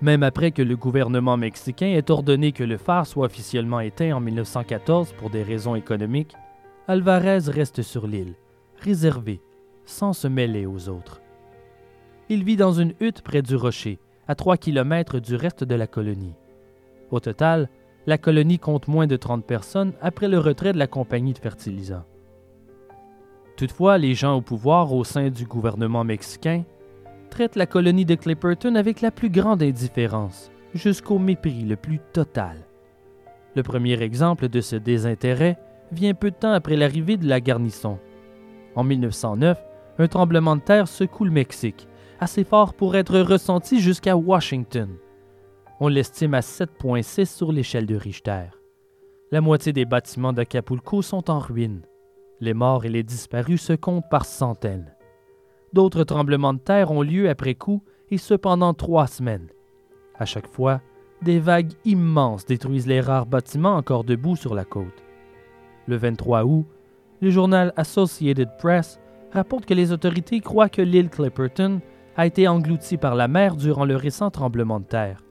[0.00, 4.20] Même après que le gouvernement mexicain ait ordonné que le phare soit officiellement éteint en
[4.20, 6.34] 1914 pour des raisons économiques,
[6.86, 8.34] Alvarez reste sur l'île,
[8.80, 9.40] réservé,
[9.84, 11.20] sans se mêler aux autres.
[12.28, 15.86] Il vit dans une hutte près du rocher, à 3 km du reste de la
[15.86, 16.34] colonie.
[17.10, 17.68] Au total,
[18.06, 22.04] la colonie compte moins de 30 personnes après le retrait de la compagnie de fertilisants.
[23.56, 26.64] Toutefois, les gens au pouvoir au sein du gouvernement mexicain
[27.28, 32.66] traitent la colonie de Clipperton avec la plus grande indifférence, jusqu'au mépris le plus total.
[33.54, 35.58] Le premier exemple de ce désintérêt
[35.92, 37.98] vient peu de temps après l'arrivée de la garnison.
[38.74, 39.58] En 1909,
[39.98, 41.88] un tremblement de terre secoue le Mexique,
[42.20, 44.90] assez fort pour être ressenti jusqu'à Washington.
[45.80, 48.46] On l'estime à 7,6 sur l'échelle de Richter.
[49.30, 51.82] La moitié des bâtiments d'Acapulco sont en ruine.
[52.40, 54.94] Les morts et les disparus se comptent par centaines.
[55.72, 59.48] D'autres tremblements de terre ont lieu après coup et cependant trois semaines.
[60.18, 60.80] À chaque fois,
[61.22, 65.02] des vagues immenses détruisent les rares bâtiments encore debout sur la côte.
[65.86, 66.66] Le 23 août,
[67.20, 69.00] le journal Associated Press
[69.32, 71.80] rapporte que les autorités croient que l'île Clipperton
[72.16, 75.22] a été engloutie par la mer durant le récent tremblement de terre.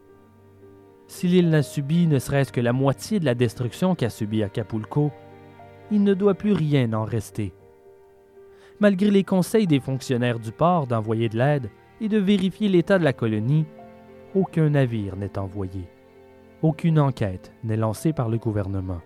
[1.08, 5.12] Si l'île n'a subi ne serait-ce que la moitié de la destruction qu'a subi Acapulco,
[5.90, 7.54] il ne doit plus rien en rester.
[8.80, 13.04] Malgré les conseils des fonctionnaires du port d'envoyer de l'aide et de vérifier l'état de
[13.04, 13.66] la colonie,
[14.36, 15.90] aucun navire n'est envoyé.
[16.62, 19.02] Aucune enquête n'est lancée par le gouvernement.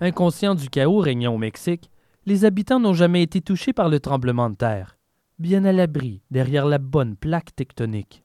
[0.00, 1.90] Inconscients du chaos régnant au Mexique,
[2.24, 4.96] les habitants n'ont jamais été touchés par le tremblement de terre,
[5.38, 8.24] bien à l'abri derrière la bonne plaque tectonique.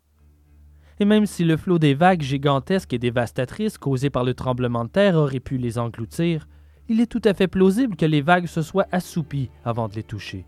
[1.00, 4.90] Et même si le flot des vagues gigantesques et dévastatrices causées par le tremblement de
[4.90, 6.48] terre aurait pu les engloutir,
[6.88, 10.04] il est tout à fait plausible que les vagues se soient assoupies avant de les
[10.04, 10.46] toucher.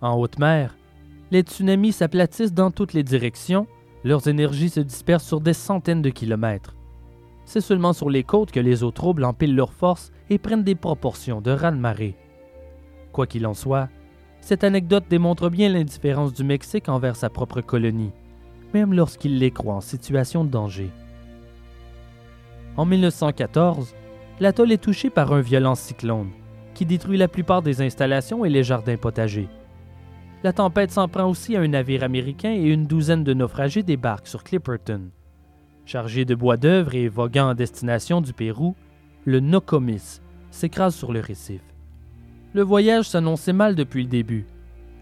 [0.00, 0.76] En haute mer,
[1.30, 3.66] les tsunamis s'aplatissent dans toutes les directions,
[4.04, 6.74] leurs énergies se dispersent sur des centaines de kilomètres.
[7.44, 10.74] C'est seulement sur les côtes que les eaux troubles empilent leurs forces et prennent des
[10.74, 12.16] proportions de raz-de-marée.
[13.12, 13.88] Quoi qu'il en soit,
[14.40, 18.12] cette anecdote démontre bien l'indifférence du Mexique envers sa propre colonie,
[18.74, 20.90] même lorsqu'il les croit en situation de danger.
[22.76, 23.94] En 1914,
[24.40, 26.30] l'atoll est touché par un violent cyclone
[26.74, 29.48] qui détruit la plupart des installations et les jardins potagers.
[30.42, 34.28] La tempête s'en prend aussi à un navire américain et une douzaine de naufragés débarquent
[34.28, 35.10] sur Clipperton.
[35.84, 38.74] Chargé de bois d'œuvre et voguant en destination du Pérou,
[39.26, 41.60] le Nokomis s'écrase sur le récif.
[42.54, 44.46] Le voyage s'annonçait mal depuis le début.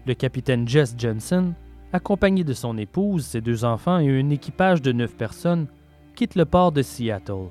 [0.05, 1.53] Le capitaine Jess Jensen,
[1.93, 5.67] accompagné de son épouse, ses deux enfants et un équipage de neuf personnes,
[6.15, 7.49] quitte le port de Seattle.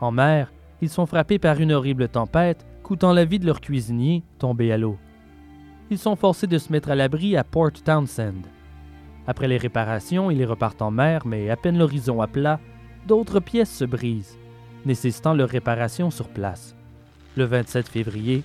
[0.00, 4.22] En mer, ils sont frappés par une horrible tempête, coûtant la vie de leur cuisinier,
[4.38, 4.98] tombé à l'eau.
[5.90, 8.46] Ils sont forcés de se mettre à l'abri à Port Townsend.
[9.26, 12.60] Après les réparations, ils repartent en mer, mais à peine l'horizon à plat,
[13.06, 14.38] d'autres pièces se brisent.
[14.86, 16.74] nécessitant leur réparation sur place.
[17.36, 18.42] Le 27 février,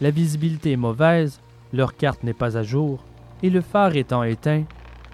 [0.00, 1.40] la visibilité est mauvaise,
[1.72, 3.04] leur carte n'est pas à jour,
[3.42, 4.64] et le phare étant éteint,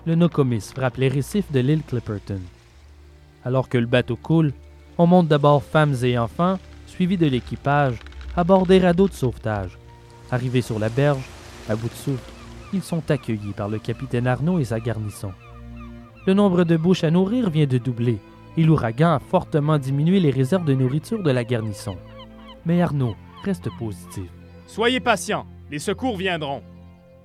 [0.06, 2.40] le Nokomis frappe les récifs de l'île Clipperton.
[3.44, 4.52] Alors que le bateau coule,
[4.98, 7.98] on monte d'abord femmes et enfants, suivis de l'équipage,
[8.36, 9.78] à bord des radeaux de sauvetage.
[10.30, 11.24] Arrivés sur la berge,
[11.68, 12.30] à bout de souffle,
[12.72, 15.32] ils sont accueillis par le capitaine Arnaud et sa garnison.
[16.26, 18.18] Le nombre de bouches à nourrir vient de doubler
[18.56, 21.96] et l'ouragan a fortement diminué les réserves de nourriture de la garnison.
[22.64, 24.30] Mais Arnaud reste positif.
[24.66, 26.62] Soyez patients, les secours viendront.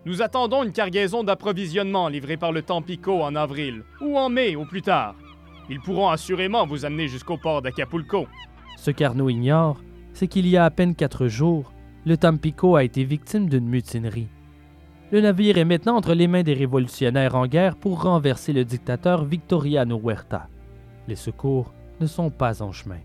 [0.06, 4.66] Nous attendons une cargaison d'approvisionnement livrée par le Tampico en avril, ou en mai au
[4.66, 5.16] plus tard.
[5.70, 8.28] Ils pourront assurément vous amener jusqu'au port d'Acapulco.
[8.78, 9.82] Ce qu'Arnaud ignore,
[10.14, 11.74] c'est qu'il y a à peine quatre jours,
[12.06, 14.30] le Tampico a été victime d'une mutinerie.
[15.12, 19.26] Le navire est maintenant entre les mains des révolutionnaires en guerre pour renverser le dictateur
[19.26, 20.48] Victoriano Huerta.
[21.08, 23.00] Les secours ne sont pas en chemin.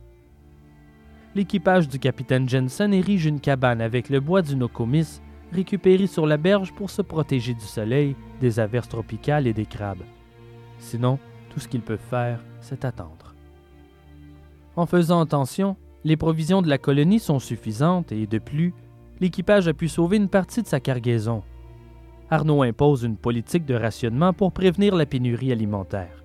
[1.35, 5.21] L'équipage du capitaine Jensen érige une cabane avec le bois du Nokomis
[5.53, 10.03] récupéré sur la berge pour se protéger du soleil, des averses tropicales et des crabes.
[10.79, 11.19] Sinon,
[11.51, 13.35] tout ce qu'ils peuvent faire, c'est attendre.
[14.75, 18.75] En faisant attention, les provisions de la colonie sont suffisantes et, de plus,
[19.21, 21.43] l'équipage a pu sauver une partie de sa cargaison.
[22.31, 26.25] Arnaud impose une politique de rationnement pour prévenir la pénurie alimentaire.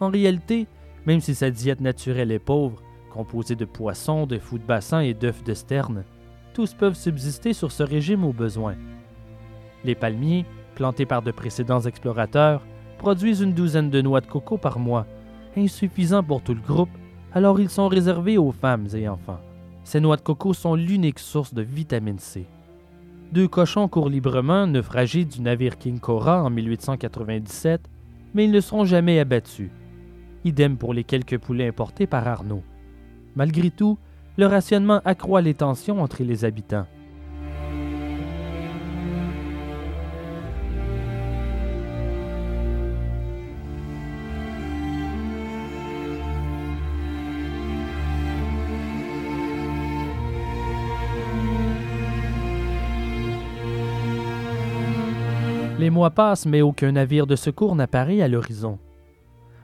[0.00, 0.66] En réalité,
[1.06, 5.12] même si sa diète naturelle est pauvre, composée de poissons, de fous de bassin et
[5.12, 6.04] d'œufs de sterne,
[6.52, 8.74] tous peuvent subsister sur ce régime au besoin.
[9.84, 12.62] Les palmiers, plantés par de précédents explorateurs,
[12.98, 15.06] produisent une douzaine de noix de coco par mois,
[15.56, 16.90] insuffisant pour tout le groupe,
[17.32, 19.40] alors ils sont réservés aux femmes et enfants.
[19.84, 22.46] Ces noix de coco sont l'unique source de vitamine C.
[23.32, 27.88] Deux cochons courent librement, naufragés du navire King Cora en 1897,
[28.34, 29.70] mais ils ne seront jamais abattus.
[30.44, 32.62] Idem pour les quelques poulets importés par Arnaud.
[33.34, 33.98] Malgré tout,
[34.36, 36.86] le rationnement accroît les tensions entre les habitants.
[55.78, 58.78] Les mois passent, mais aucun navire de secours n'apparaît à l'horizon.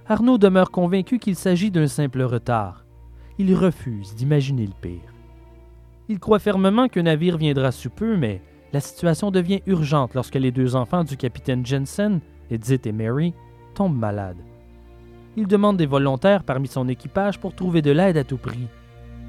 [0.08, 2.87] Arnaud demeure convaincu qu'il s'agit d'un simple retard.
[3.40, 5.14] Il refuse d'imaginer le pire.
[6.08, 10.50] Il croit fermement qu'un navire viendra sous peu, mais la situation devient urgente lorsque les
[10.50, 12.20] deux enfants du capitaine Jensen,
[12.50, 13.34] Edith et Mary,
[13.74, 14.42] tombent malades.
[15.36, 18.66] Il demande des volontaires parmi son équipage pour trouver de l'aide à tout prix.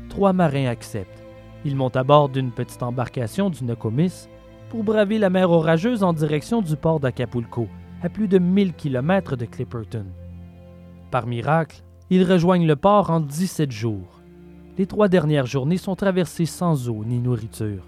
[0.10, 1.24] Trois marins acceptent.
[1.64, 4.28] Ils montent à bord d'une petite embarcation du Nokomis
[4.70, 7.68] pour braver la mer orageuse en direction du port d'Acapulco,
[8.02, 10.06] à plus de 1000 km de Clipperton.
[11.12, 14.22] Par miracle, ils rejoignent le port en 17 jours.
[14.78, 17.84] Les trois dernières journées sont traversées sans eau ni nourriture.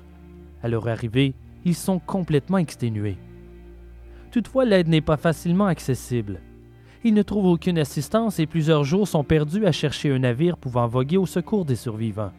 [0.62, 1.34] À leur arrivée,
[1.66, 3.18] ils sont complètement exténués.
[4.32, 6.40] Toutefois, l'aide n'est pas facilement accessible.
[7.04, 10.88] Ils ne trouvent aucune assistance et plusieurs jours sont perdus à chercher un navire pouvant
[10.88, 12.32] voguer au secours des survivants.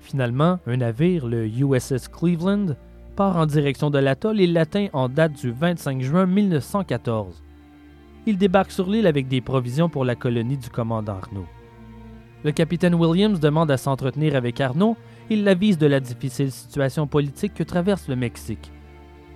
[0.00, 2.74] Finalement, un navire, le USS Cleveland,
[3.14, 7.42] part en direction de l'atoll et l'atteint en date du 25 juin 1914.
[8.26, 11.46] Il débarque sur l'île avec des provisions pour la colonie du commandant Arnaud.
[12.44, 14.96] Le capitaine Williams demande à s'entretenir avec Arnaud.
[15.28, 18.72] Il l'avise de la difficile situation politique que traverse le Mexique.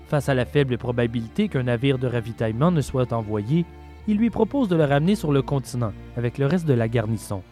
[0.06, 3.64] Face à la faible probabilité qu'un navire de ravitaillement ne soit envoyé,
[4.06, 7.42] il lui propose de le ramener sur le continent avec le reste de la garnison.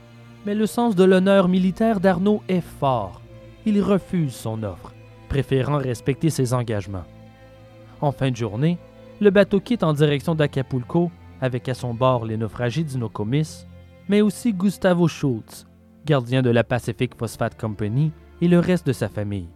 [0.44, 3.22] Mais le sens de l'honneur militaire d'Arnaud est fort.
[3.64, 4.92] Il refuse son offre
[5.32, 7.04] préférant respecter ses engagements.
[8.02, 8.76] En fin de journée,
[9.18, 11.10] le bateau quitte en direction d'Acapulco
[11.42, 13.66] avec à son bord les naufragés du Nokomis,
[14.08, 15.66] mais aussi Gustavo Schultz,
[16.06, 19.50] gardien de la Pacific Phosphate Company, et le reste de sa famille.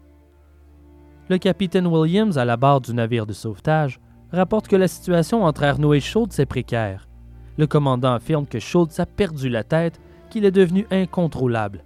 [1.30, 3.98] Le capitaine Williams, à la barre du navire de sauvetage,
[4.30, 7.08] rapporte que la situation entre Arnaud et Schultz est précaire.
[7.56, 11.84] Le commandant affirme que Schultz a perdu la tête, qu'il est devenu incontrôlable.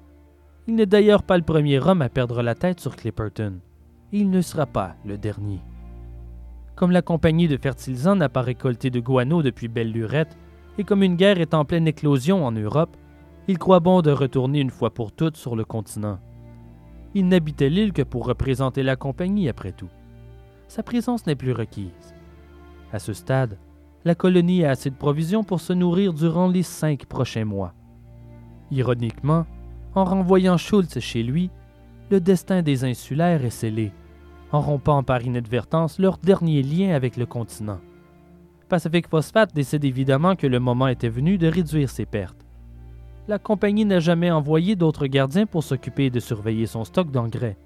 [0.67, 3.61] Il n'est d'ailleurs pas le premier homme à perdre la tête sur Clipperton
[4.13, 5.61] il ne sera pas le dernier.
[6.81, 10.39] Comme la compagnie de fertilisants n'a pas récolté de guano depuis belle lurette,
[10.79, 12.97] et comme une guerre est en pleine éclosion en Europe,
[13.49, 16.19] il croit bon de retourner une fois pour toutes sur le continent.
[17.13, 19.91] Il n'habitait l'île que pour représenter la compagnie après tout.
[20.69, 22.15] Sa présence n'est plus requise.
[22.95, 23.59] À ce stade,
[24.07, 27.75] la colonie a assez de provisions pour se nourrir durant les cinq prochains mois.
[28.71, 29.45] Ironiquement,
[29.95, 31.51] en renvoyant Schultz chez lui,
[32.11, 33.93] le destin des insulaires est scellé
[34.53, 37.81] en rompant par inadvertance leur dernier lien avec le continent.
[38.69, 42.47] Pacific Phosphate décide évidemment que le moment était venu de réduire ses pertes.
[43.29, 47.57] la compagnie n'a jamais envoyé d'autres gardiens pour s'occuper de surveiller son stock d'engrais.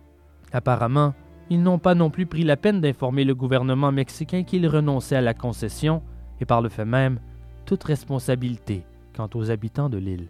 [0.52, 1.14] Apparemment,
[1.48, 5.22] ils n'ont pas non plus pris la peine d'informer le gouvernement mexicain qu'ils renonçaient à
[5.22, 6.02] la concession
[6.40, 7.18] et par le fait même
[7.64, 8.84] toute responsabilité
[9.16, 10.28] quant aux habitants de l'île.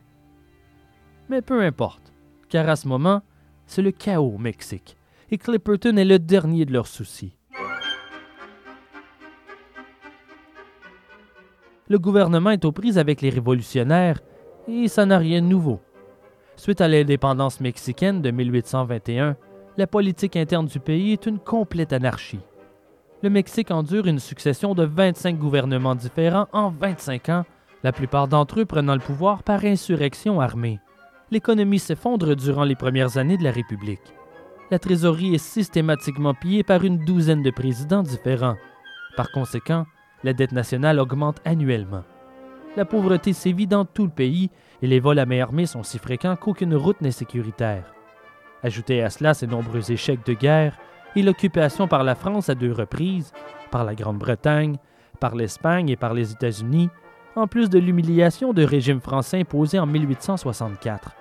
[1.28, 2.12] Mais peu importe,
[2.48, 3.22] car à ce moment,
[3.66, 4.96] c'est le chaos au Mexique,
[5.34, 7.36] et Clipperton est le dernier de leurs soucis.
[11.88, 14.20] Le gouvernement est aux prises avec les révolutionnaires,
[14.68, 15.80] et ça n'a rien de nouveau.
[16.54, 19.36] Suite à l'indépendance mexicaine de 1821,
[19.76, 22.46] la politique interne du pays est une complète anarchie.
[23.24, 27.44] Le Mexique endure une succession de 25 gouvernements différents en 25 ans,
[27.82, 30.78] la plupart d'entre eux prenant le pouvoir par insurrection armée.
[31.32, 34.14] L'économie s'effondre durant les premières années de la République.
[34.70, 38.56] La trésorerie est systématiquement pillée par une douzaine de présidents différents.
[39.16, 39.86] Par conséquent,
[40.22, 42.02] la dette nationale augmente annuellement.
[42.76, 44.50] La pauvreté sévit dans tout le pays
[44.82, 47.94] et les vols à main armée sont si fréquents qu'aucune route n'est sécuritaire.
[48.62, 50.78] Ajoutez à cela ces nombreux échecs de guerre
[51.14, 53.32] et l'occupation par la France à deux reprises,
[53.70, 54.78] par la Grande-Bretagne,
[55.20, 56.88] par l'Espagne et par les États-Unis,
[57.36, 61.12] en plus de l'humiliation de régime français imposé en 1864.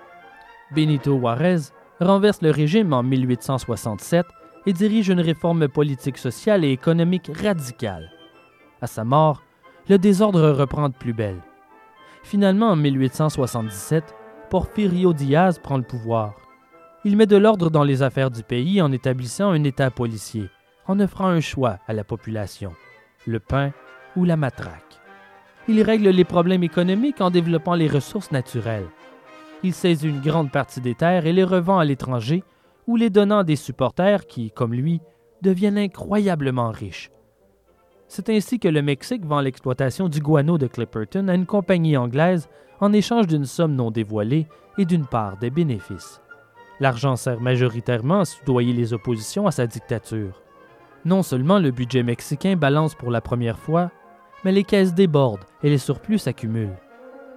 [0.72, 1.70] Benito Juárez
[2.00, 4.26] renverse le régime en 1867
[4.66, 8.10] et dirige une réforme politique, sociale et économique radicale.
[8.80, 9.42] À sa mort,
[9.88, 11.40] le désordre reprend de plus belle.
[12.22, 14.14] Finalement, en 1877,
[14.50, 16.34] Porfirio Diaz prend le pouvoir.
[17.04, 20.48] Il met de l'ordre dans les affaires du pays en établissant un État policier,
[20.86, 22.72] en offrant un choix à la population,
[23.26, 23.72] le pain
[24.16, 25.00] ou la matraque.
[25.68, 28.88] Il règle les problèmes économiques en développant les ressources naturelles.
[29.64, 32.44] Il saisit une grande partie des terres et les revend à l'étranger
[32.86, 35.00] ou les donnant à des supporters qui, comme lui,
[35.40, 37.10] deviennent incroyablement riches.
[38.06, 42.50] C'est ainsi que le Mexique vend l'exploitation du guano de Clipperton à une compagnie anglaise
[42.78, 44.46] en échange d'une somme non dévoilée
[44.76, 46.20] et d'une part des bénéfices.
[46.78, 50.42] L'argent sert majoritairement à soudoyer les oppositions à sa dictature.
[51.06, 53.90] Non seulement le budget mexicain balance pour la première fois,
[54.44, 56.76] mais les caisses débordent et les surplus s'accumulent.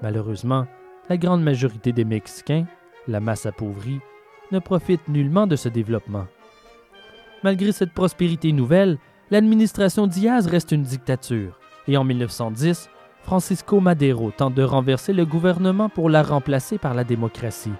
[0.01, 0.67] Malheureusement,
[1.09, 2.65] la grande majorité des Mexicains,
[3.07, 3.99] la masse appauvrie,
[4.51, 6.25] ne profitent nullement de ce développement.
[7.43, 8.97] Malgré cette prospérité nouvelle,
[9.31, 12.89] l'administration Diaz reste une dictature, et en 1910,
[13.23, 17.73] Francisco Madero tente de renverser le gouvernement pour la remplacer par la démocratie.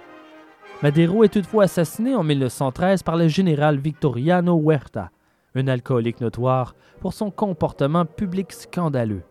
[0.82, 5.10] Madero est toutefois assassiné en 1913 par le général Victoriano Huerta,
[5.54, 9.22] un alcoolique notoire pour son comportement public scandaleux.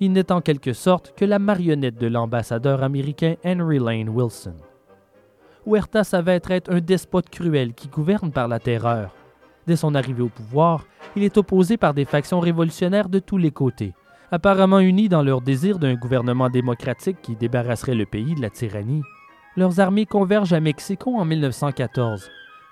[0.00, 4.54] Il n'est en quelque sorte que la marionnette de l'ambassadeur américain Henry Lane Wilson.
[5.66, 9.14] Huerta s'avère être un despote cruel qui gouverne par la terreur.
[9.66, 10.84] Dès son arrivée au pouvoir,
[11.16, 13.94] il est opposé par des factions révolutionnaires de tous les côtés,
[14.30, 19.02] apparemment unies dans leur désir d'un gouvernement démocratique qui débarrasserait le pays de la tyrannie.
[19.56, 22.28] Leurs armées convergent à Mexico en 1914,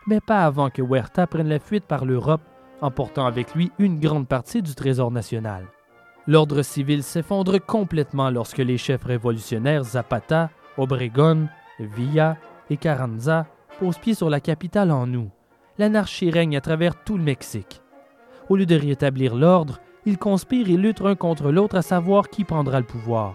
[0.06, 2.42] mais pas avant que Huerta prenne la fuite par l'Europe
[2.82, 5.64] emportant avec lui une grande partie du trésor national.
[6.28, 11.48] L'ordre civil s'effondre complètement lorsque les chefs révolutionnaires Zapata, Obregón,
[11.80, 12.36] Villa
[12.70, 13.46] et Carranza
[13.80, 15.30] posent pied sur la capitale en août.
[15.78, 17.82] L'anarchie règne à travers tout le Mexique.
[18.48, 22.44] Au lieu de rétablir l'ordre, ils conspirent et luttent l'un contre l'autre à savoir qui
[22.44, 23.34] prendra le pouvoir.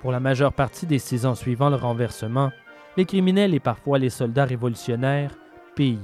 [0.00, 2.50] Pour la majeure partie des six ans suivant le renversement,
[2.96, 5.34] les criminels et parfois les soldats révolutionnaires
[5.74, 5.98] pillent,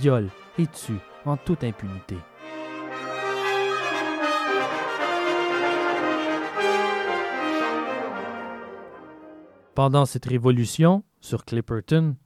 [0.00, 2.16] violent et tuent en toute impunité.
[9.74, 12.16] Pendant cette révolution, sur Clipperton,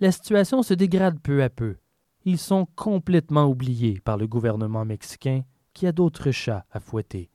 [0.00, 1.76] la situation se dégrade peu à peu.
[2.24, 5.42] Ils sont complètement oubliés par le gouvernement mexicain
[5.74, 7.28] qui a d'autres chats à fouetter.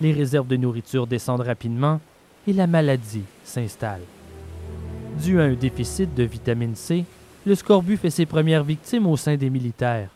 [0.00, 2.00] Les réserves de nourriture descendent rapidement
[2.48, 4.02] et la maladie s'installe.
[5.22, 7.04] Dû à un déficit de vitamine C,
[7.46, 10.10] le scorbut fait ses premières victimes au sein des militaires.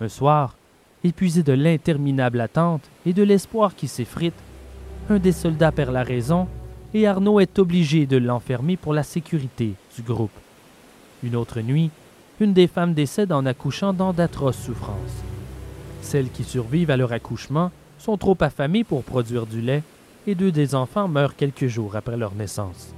[0.00, 0.56] Un soir,
[1.04, 4.34] épuisé de l'interminable attente et de l'espoir qui s'effrite,
[5.10, 6.48] un des soldats perd la raison
[6.94, 10.30] et Arnaud est obligé de l'enfermer pour la sécurité du groupe.
[11.22, 11.90] Une autre nuit,
[12.40, 15.22] une des femmes décède en accouchant dans d'atroces souffrances.
[16.02, 19.82] Celles qui survivent à leur accouchement sont trop affamées pour produire du lait
[20.26, 22.94] et deux des enfants meurent quelques jours après leur naissance.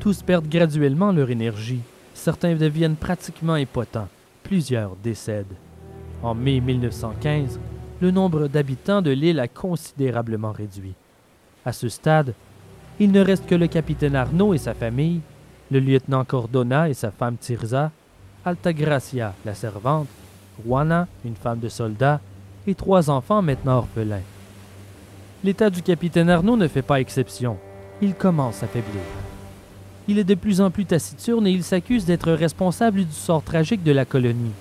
[0.00, 1.80] Tous perdent graduellement leur énergie.
[2.14, 4.08] Certains deviennent pratiquement impotents.
[4.42, 5.56] Plusieurs décèdent.
[6.26, 7.60] En mai 1915,
[8.00, 10.94] le nombre d'habitants de l'île a considérablement réduit.
[11.64, 12.34] À ce stade,
[12.98, 15.20] il ne reste que le capitaine Arnaud et sa famille,
[15.70, 17.92] le lieutenant Cordona et sa femme Tirza,
[18.44, 20.08] Altagracia, la servante,
[20.64, 22.20] Juana, une femme de soldat,
[22.66, 24.26] et trois enfants maintenant orphelins.
[25.44, 27.56] L'état du capitaine Arnaud ne fait pas exception.
[28.02, 29.04] Il commence à faiblir.
[30.08, 33.84] Il est de plus en plus taciturne et il s'accuse d'être responsable du sort tragique
[33.84, 34.54] de la colonie.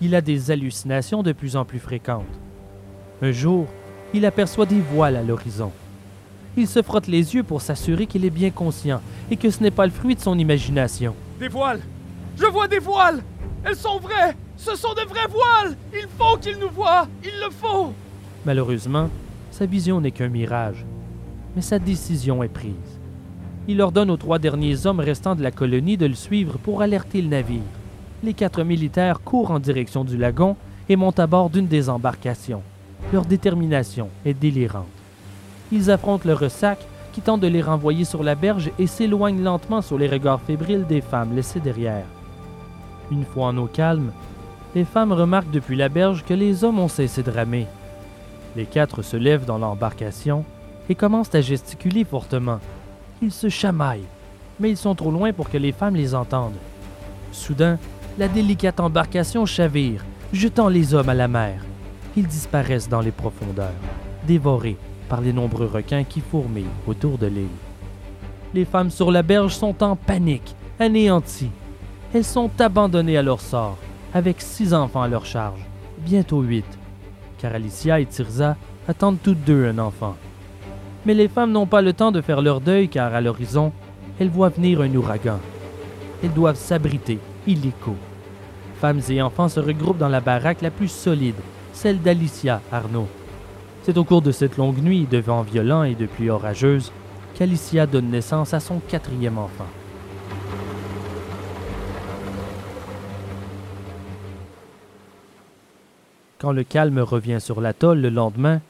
[0.00, 2.24] Il a des hallucinations de plus en plus fréquentes.
[3.22, 3.66] Un jour,
[4.12, 5.72] il aperçoit des voiles à l'horizon.
[6.56, 9.70] Il se frotte les yeux pour s'assurer qu'il est bien conscient et que ce n'est
[9.70, 11.14] pas le fruit de son imagination.
[11.38, 11.80] Des voiles
[12.38, 13.22] Je vois des voiles
[13.64, 17.50] Elles sont vraies Ce sont de vraies voiles Il faut qu'il nous voie Il le
[17.50, 17.92] faut
[18.44, 19.10] Malheureusement,
[19.50, 20.84] sa vision n'est qu'un mirage.
[21.54, 23.00] Mais sa décision est prise.
[23.68, 27.22] Il ordonne aux trois derniers hommes restants de la colonie de le suivre pour alerter
[27.22, 27.62] le navire.
[28.22, 30.56] Les quatre militaires courent en direction du lagon
[30.88, 32.62] et montent à bord d'une des embarcations.
[33.12, 34.86] Leur détermination est délirante.
[35.70, 36.78] Ils affrontent le ressac
[37.12, 40.86] qui tente de les renvoyer sur la berge et s'éloignent lentement sur les regards fébriles
[40.86, 42.04] des femmes laissées derrière.
[43.10, 44.12] Une fois en eau calme,
[44.74, 47.66] les femmes remarquent depuis la berge que les hommes ont cessé de ramer.
[48.56, 50.44] Les quatre se lèvent dans l'embarcation
[50.88, 52.60] et commencent à gesticuler fortement.
[53.22, 54.08] Ils se chamaillent,
[54.60, 56.58] mais ils sont trop loin pour que les femmes les entendent.
[57.32, 57.78] Soudain,
[58.18, 61.60] la délicate embarcation chavire, jetant les hommes à la mer.
[62.16, 63.72] Ils disparaissent dans les profondeurs,
[64.26, 67.46] dévorés par les nombreux requins qui fourmillent autour de l'île.
[68.54, 71.50] Les femmes sur la berge sont en panique, anéanties.
[72.14, 73.76] Elles sont abandonnées à leur sort,
[74.14, 75.60] avec six enfants à leur charge,
[75.98, 76.66] bientôt huit,
[77.36, 78.56] car Alicia et Tirza
[78.88, 80.16] attendent toutes deux un enfant.
[81.04, 83.72] Mais les femmes n'ont pas le temps de faire leur deuil car à l'horizon,
[84.18, 85.38] elles voient venir un ouragan.
[86.22, 87.94] Elles doivent s'abriter, illico.
[88.80, 91.36] Femmes et enfants se regroupent dans la baraque la plus solide,
[91.72, 93.08] celle d'Alicia Arnaud.
[93.82, 96.92] C'est au cours de cette longue nuit de vent violent et de pluie orageuse
[97.34, 99.66] qu'Alicia donne naissance à son quatrième enfant.
[106.38, 108.60] Quand le calme revient sur l'atoll le lendemain,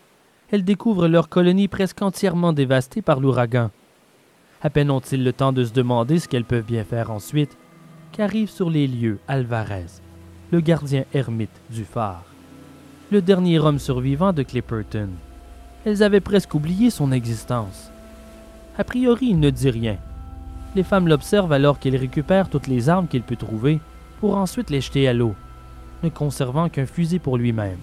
[0.52, 3.70] elles découvrent leur colonie presque entièrement dévastée par l'ouragan.
[4.62, 7.56] À peine ont-ils le temps de se demander ce qu'elles peuvent bien faire ensuite,
[8.16, 10.00] qu'arrive sur les lieux Alvarez,
[10.50, 12.24] le gardien ermite du phare,
[13.10, 15.10] le dernier homme survivant de Clipperton.
[15.84, 17.90] Elles avaient presque oublié son existence.
[18.78, 19.98] A priori, il ne dit rien.
[20.74, 23.80] Les femmes l'observent alors qu'il récupère toutes les armes qu'il peut trouver
[24.20, 25.34] pour ensuite les jeter à l'eau,
[26.02, 27.78] ne conservant qu'un fusil pour lui-même.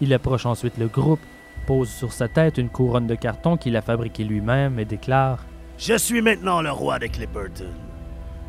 [0.00, 1.20] Il approche ensuite le groupe,
[1.68, 5.44] pose sur sa tête une couronne de carton qu'il a fabriquée lui-même et déclare
[5.78, 7.87] Je suis maintenant le roi de Clipperton.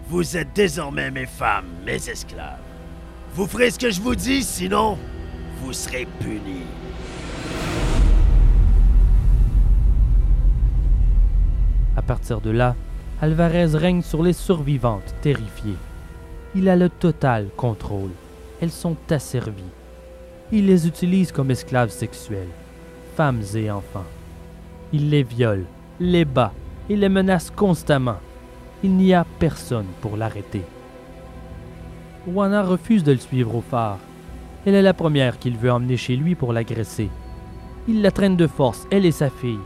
[0.09, 2.57] Vous êtes désormais mes femmes, mes esclaves.
[3.35, 4.97] Vous ferez ce que je vous dis, sinon,
[5.61, 6.65] vous serez punis.
[11.95, 12.75] À partir de là,
[13.21, 15.77] Alvarez règne sur les survivantes, terrifiées.
[16.55, 18.09] Il a le total contrôle.
[18.61, 19.75] Elles sont asservies.
[20.51, 22.49] Il les utilise comme esclaves sexuels,
[23.15, 24.07] femmes et enfants.
[24.91, 25.65] Il les viole,
[25.99, 26.51] les bat
[26.89, 28.17] et les menace constamment.
[28.83, 30.63] Il n'y a personne pour l'arrêter.
[32.27, 33.99] Wana refuse de le suivre au phare.
[34.65, 37.09] Elle est la première qu'il veut emmener chez lui pour l'agresser.
[37.87, 39.59] Il la traîne de force, elle et sa fille.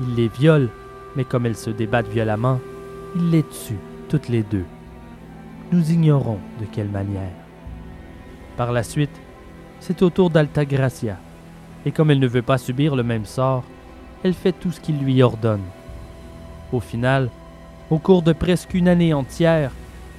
[0.00, 0.68] Il les viole,
[1.16, 2.60] mais comme elles se débattent violemment,
[3.16, 3.78] il les tue,
[4.08, 4.64] toutes les deux.
[5.72, 7.32] Nous ignorons de quelle manière.
[8.56, 9.20] Par la suite,
[9.80, 11.16] c'est au tour d'Altagracia,
[11.84, 13.64] et comme elle ne veut pas subir le même sort,
[14.22, 15.64] elle fait tout ce qu'il lui ordonne.
[16.72, 17.30] Au final,
[17.90, 19.70] au cours de presque une année entière,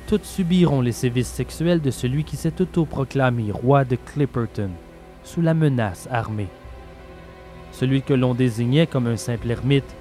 [0.08, 4.70] toutes subiront les sévices sexuels de celui qui s'est autoproclamé roi de Clipperton,
[5.24, 6.48] sous la menace armée.
[7.74, 9.96] Celui que l'on désignait comme un simple ermite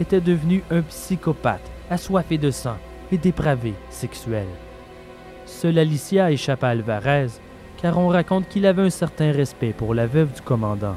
[0.00, 2.76] était devenu un psychopathe, assoiffé de sang
[3.10, 4.46] et dépravé sexuel.
[5.46, 7.26] Seule Alicia échappe à Alvarez,
[7.82, 10.96] car on raconte qu'il avait un certain respect pour la veuve du commandant.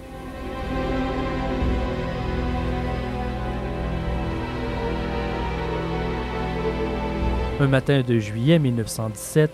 [7.63, 9.49] Un matin de juillet 1917,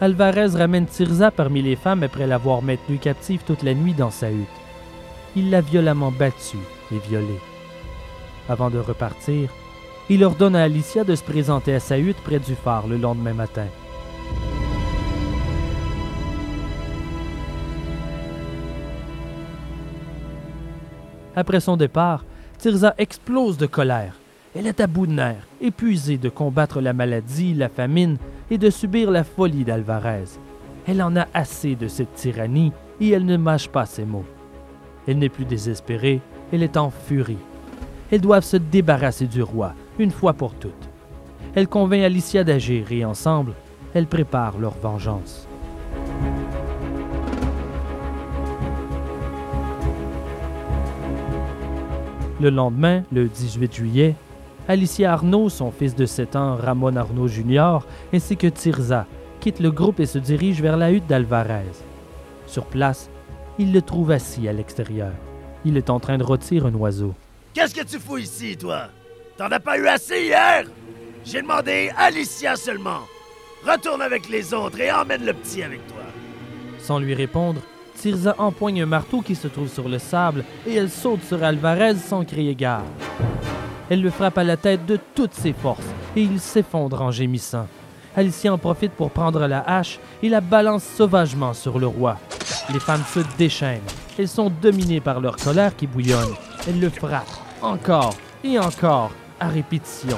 [0.00, 4.30] Alvarez ramène Tirza parmi les femmes après l'avoir maintenue captive toute la nuit dans sa
[4.30, 4.46] hutte.
[5.34, 6.56] Il l'a violemment battue
[6.92, 7.40] et violée.
[8.48, 9.50] Avant de repartir,
[10.08, 13.34] il ordonne à Alicia de se présenter à sa hutte près du phare le lendemain
[13.34, 13.66] matin.
[21.34, 22.24] Après son départ,
[22.58, 24.21] Tirza explose de colère.
[24.54, 28.18] Elle est à bout de nerfs, épuisée de combattre la maladie, la famine
[28.50, 30.24] et de subir la folie d'Alvarez.
[30.86, 34.26] Elle en a assez de cette tyrannie et elle ne mâche pas ses mots.
[35.08, 36.20] Elle n'est plus désespérée,
[36.52, 37.38] elle est en furie.
[38.10, 40.90] Elles doivent se débarrasser du roi, une fois pour toutes.
[41.54, 43.54] Elle convainc Alicia d'agir et ensemble,
[43.94, 45.48] elles préparent leur vengeance.
[52.38, 54.14] Le lendemain, le 18 juillet,
[54.68, 57.78] Alicia Arnaud, son fils de 7 ans, Ramon Arnaud Jr.,
[58.12, 59.06] ainsi que Tirza,
[59.40, 61.72] quittent le groupe et se dirigent vers la hutte d'Alvarez.
[62.46, 63.10] Sur place,
[63.58, 65.12] ils le trouvent assis à l'extérieur.
[65.64, 67.12] Il est en train de rôtir un oiseau.
[67.54, 68.88] Qu'est-ce que tu fous ici, toi?
[69.36, 70.64] T'en as pas eu assez hier?
[71.24, 73.00] J'ai demandé Alicia seulement.
[73.66, 76.02] Retourne avec les autres et emmène le petit avec toi.
[76.78, 77.60] Sans lui répondre,
[77.96, 81.96] Tirza empoigne un marteau qui se trouve sur le sable et elle saute sur Alvarez
[81.96, 82.84] sans crier gare.
[83.92, 85.84] Elle le frappe à la tête de toutes ses forces
[86.16, 87.66] et il s'effondre en gémissant.
[88.16, 92.16] Alicia en profite pour prendre la hache et la balance sauvagement sur le roi.
[92.72, 93.82] Les femmes se déchaînent.
[94.18, 96.32] Elles sont dominées par leur colère qui bouillonne.
[96.66, 97.28] Elles le frappent
[97.60, 100.16] encore et encore à répétition.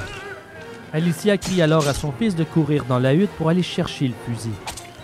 [0.93, 4.13] Alicia crie alors à son fils de courir dans la hutte pour aller chercher le
[4.25, 4.55] fusil.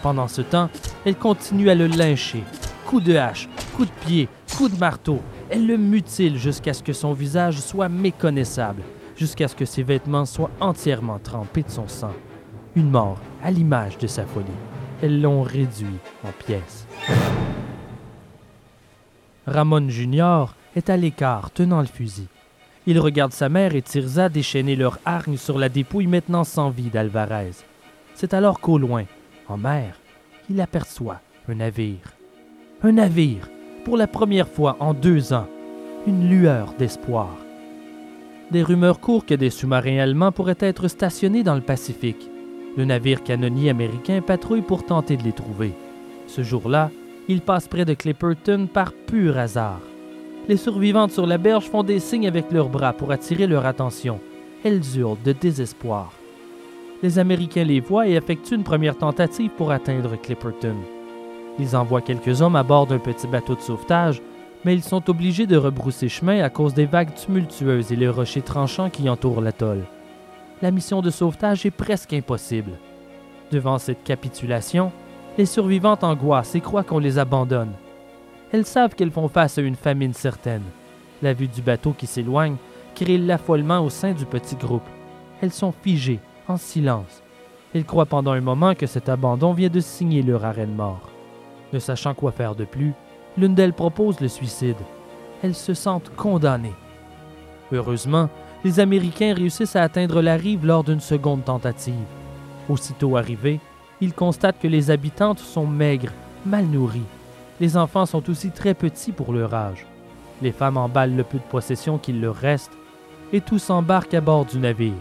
[0.01, 0.69] Pendant ce temps,
[1.05, 2.45] elle continue à le lyncher.
[2.85, 5.21] Coups de hache, coups de pied, coups de marteau.
[5.53, 8.83] Elle le mutile jusqu'à ce que son visage soit méconnaissable,
[9.17, 12.13] jusqu'à ce que ses vêtements soient entièrement trempés de son sang.
[12.77, 14.45] Une mort à l'image de sa folie.
[15.03, 16.87] Elles l'ont réduit en pièces.
[19.45, 20.55] Ramon Jr.
[20.77, 22.29] est à l'écart, tenant le fusil.
[22.87, 26.89] Il regarde sa mère et Tirza déchaîner leur hargne sur la dépouille maintenant sans vie
[26.89, 27.51] d'Alvarez.
[28.13, 29.03] C'est alors qu'au loin,
[29.49, 29.99] en mer,
[30.49, 32.15] il aperçoit un navire.
[32.83, 33.49] Un navire,
[33.83, 35.47] pour la première fois en deux ans,
[36.07, 37.37] une lueur d'espoir.
[38.51, 42.29] Des rumeurs courent que des sous-marins allemands pourraient être stationnés dans le Pacifique.
[42.77, 45.73] Le navire canonnier américain patrouille pour tenter de les trouver.
[46.27, 46.91] Ce jour-là,
[47.27, 49.81] il passe près de Clipperton par pur hasard.
[50.47, 54.19] Les survivantes sur la berge font des signes avec leurs bras pour attirer leur attention.
[54.63, 56.11] Elles hurlent de désespoir.
[57.03, 60.75] Les Américains les voient et effectuent une première tentative pour atteindre Clipperton.
[61.59, 64.21] Ils envoient quelques hommes à bord d'un petit bateau de sauvetage,
[64.63, 68.41] mais ils sont obligés de rebrousser chemin à cause des vagues tumultueuses et les rochers
[68.41, 69.85] tranchants qui entourent l'atoll.
[70.61, 72.73] La mission de sauvetage est presque impossible.
[73.51, 74.91] Devant cette capitulation,
[75.37, 77.73] les survivantes angoissent et croient qu'on les abandonne.
[78.51, 80.63] Elles savent qu'elles font face à une famine certaine.
[81.21, 82.57] La vue du bateau qui s'éloigne
[82.95, 84.87] crée l'affolement au sein du petit groupe.
[85.41, 87.23] Elles sont figées, en silence.
[87.73, 91.10] Elles croient pendant un moment que cet abandon vient de signer leur arrêt de mort.
[91.73, 92.93] Ne sachant quoi faire de plus,
[93.37, 94.77] l'une d'elles propose le suicide.
[95.43, 96.75] Elles se sentent condamnées.
[97.71, 98.29] Heureusement,
[98.63, 101.95] les Américains réussissent à atteindre la rive lors d'une seconde tentative.
[102.69, 103.59] Aussitôt arrivés,
[104.01, 106.11] ils constatent que les habitantes sont maigres,
[106.45, 107.01] mal nourries.
[107.59, 109.85] Les enfants sont aussi très petits pour leur âge.
[110.41, 112.71] Les femmes emballent le peu de possessions qu'il leur reste
[113.31, 114.93] et tous embarquent à bord du navire.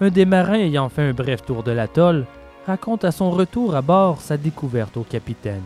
[0.00, 2.26] Un des marins ayant fait un bref tour de l'atoll
[2.66, 5.62] raconte à son retour à bord sa découverte au capitaine,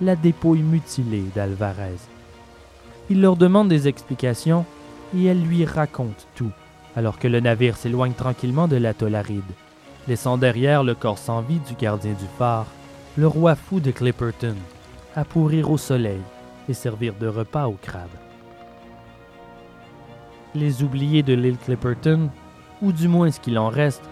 [0.00, 1.96] la dépouille mutilée d'Alvarez.
[3.08, 4.66] Il leur demande des explications
[5.16, 6.50] et elle lui raconte tout,
[6.96, 9.42] alors que le navire s'éloigne tranquillement de l'atoll aride,
[10.06, 12.66] laissant derrière le corps sans vie du gardien du phare,
[13.16, 14.56] le roi fou de Clipperton,
[15.16, 16.20] à pourrir au soleil
[16.68, 18.08] et servir de repas aux crabes.
[20.54, 22.28] Les oubliés de l'île Clipperton,
[22.82, 24.02] ou du moins ce qu'il en reste,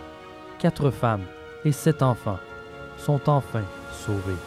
[0.58, 1.24] quatre femmes
[1.64, 2.38] et sept enfants,
[2.98, 4.38] sont enfin sauvés.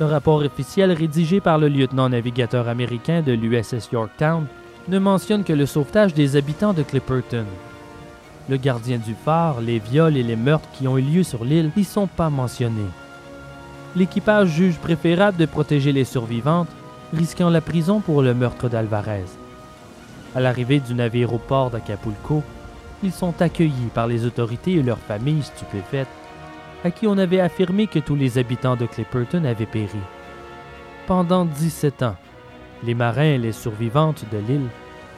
[0.00, 4.46] Le rapport officiel rédigé par le lieutenant-navigateur américain de l'USS Yorktown
[4.88, 7.46] ne mentionne que le sauvetage des habitants de Clipperton.
[8.48, 11.70] Le gardien du phare, les viols et les meurtres qui ont eu lieu sur l'île
[11.76, 12.90] n'y sont pas mentionnés.
[13.96, 16.68] L'équipage juge préférable de protéger les survivantes,
[17.14, 19.24] risquant la prison pour le meurtre d'Alvarez.
[20.34, 22.42] À l'arrivée du navire au port d'Acapulco,
[23.02, 26.08] ils sont accueillis par les autorités et leurs familles stupéfaites,
[26.84, 29.98] à qui on avait affirmé que tous les habitants de Clipperton avaient péri.
[31.06, 32.16] Pendant 17 ans,
[32.82, 34.68] les marins et les survivantes de l'île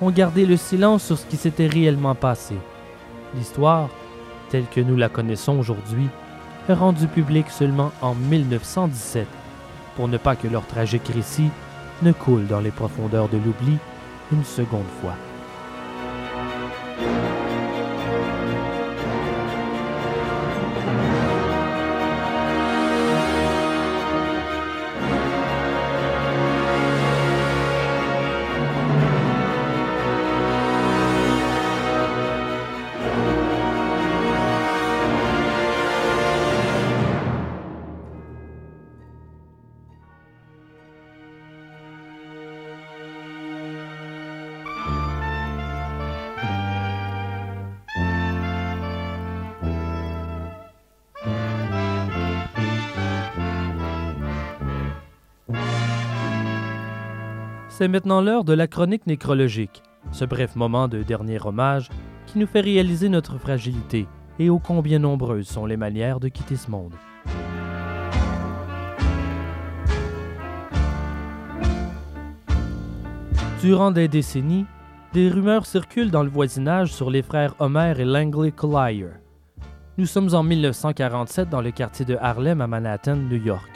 [0.00, 2.54] ont gardé le silence sur ce qui s'était réellement passé.
[3.34, 3.88] L'histoire,
[4.50, 6.08] telle que nous la connaissons aujourd'hui,
[6.68, 9.26] est rendue publique seulement en 1917,
[9.96, 11.50] pour ne pas que leur tragique récit
[12.02, 13.78] ne coule dans les profondeurs de l'oubli
[14.32, 15.14] une seconde fois.
[57.78, 61.90] C'est maintenant l'heure de la chronique nécrologique, Ce bref moment de dernier hommage
[62.24, 64.06] qui nous fait réaliser notre fragilité
[64.38, 66.94] et ô combien nombreuses sont les manières de quitter ce monde.
[73.60, 74.64] Durant des décennies,
[75.12, 79.10] des rumeurs circulent dans le voisinage sur les frères Homer et Langley Collier.
[79.98, 83.70] Nous sommes en 1947 dans le quartier de Harlem à Manhattan, New York.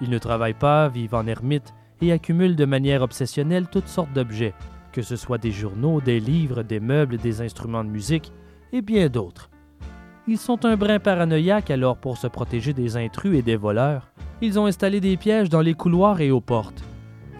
[0.00, 4.54] Ils ne travaillent pas, vivent en ermite et accumulent de manière obsessionnelle toutes sortes d'objets,
[4.92, 8.32] que ce soit des journaux, des livres, des meubles, des instruments de musique
[8.72, 9.50] et bien d'autres.
[10.26, 14.10] Ils sont un brin paranoïaque alors pour se protéger des intrus et des voleurs.
[14.42, 16.82] Ils ont installé des pièges dans les couloirs et aux portes.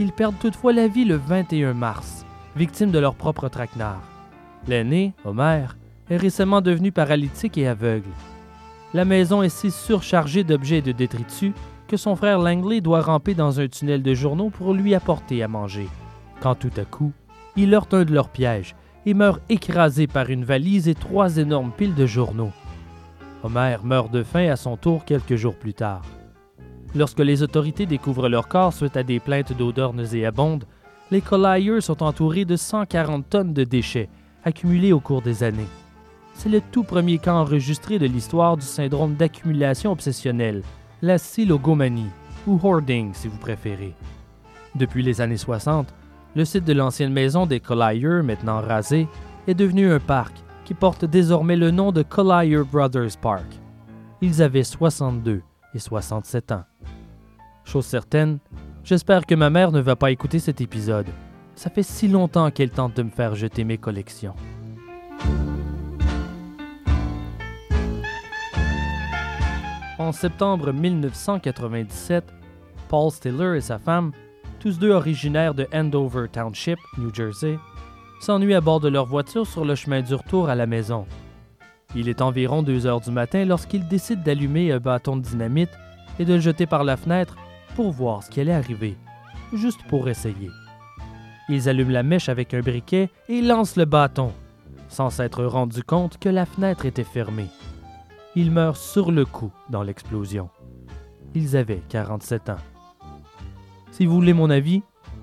[0.01, 2.25] Ils perdent toutefois la vie le 21 mars,
[2.57, 4.03] victimes de leur propre traquenard.
[4.67, 5.67] L'aîné, Homer,
[6.09, 8.09] est récemment devenu paralytique et aveugle.
[8.95, 11.53] La maison est si surchargée d'objets et de détritus
[11.89, 15.49] que son frère Langley doit ramper dans un tunnel de journaux pour lui apporter à
[15.49, 15.89] manger.
[16.41, 17.13] Quand tout à coup,
[17.57, 18.77] il heurte un de leurs pièges
[19.07, 22.53] et meurt écrasé par une valise et trois énormes piles de journaux.
[23.43, 26.03] Homer meurt de faim à son tour quelques jours plus tard.
[26.95, 30.65] Lorsque les autorités découvrent leur corps suite à des plaintes d'odeurs nauséabondes,
[31.11, 34.11] les Colliers sont entourés de 140 tonnes de déchets
[34.45, 35.67] accumulés au cours des années.
[36.35, 40.63] C'est le tout premier cas enregistré de l'histoire du syndrome d'accumulation obsessionnelle,
[41.03, 42.11] la silogomanie,
[42.47, 43.95] ou hoarding si vous préférez.
[44.75, 45.93] Depuis les années 60,
[46.35, 49.09] le site de l'ancienne maison des Collier, maintenant rasé,
[49.47, 50.35] est devenu un parc
[50.65, 53.47] qui porte désormais le nom de Collier Brothers Park.
[54.21, 55.43] Ils avaient 62
[55.75, 56.65] et 67 ans.
[57.65, 58.39] Chose certaine,
[58.85, 61.09] j'espère que ma mère ne va pas écouter cet épisode.
[61.55, 64.35] Ça fait si longtemps qu'elle tente de me faire jeter mes collections.
[69.99, 72.25] En septembre 1997,
[72.89, 74.13] Paul Stiller et sa femme,
[74.61, 77.59] tous deux originaires de Andover Township, New Jersey,
[78.21, 81.05] s'ennuient à bord de leur voiture sur le chemin du retour à la maison.
[81.97, 85.77] Il est environ 2 heures du matin lorsqu'ils décident d'allumer un bâton de dynamite
[86.21, 87.37] et de le jeter par la fenêtre
[87.75, 88.97] pour voir ce qui allait arriver,
[89.53, 90.51] juste pour essayer.
[91.49, 94.33] Ils allument la mèche avec un briquet et lancent le bâton,
[94.89, 97.49] sans s'être rendu compte que la fenêtre était fermée.
[98.41, 100.49] Ils meurent sur le coup dans l'explosion.
[101.35, 102.63] Ils avaient 47 ans.
[103.91, 104.83] Si vous voulez mon avis,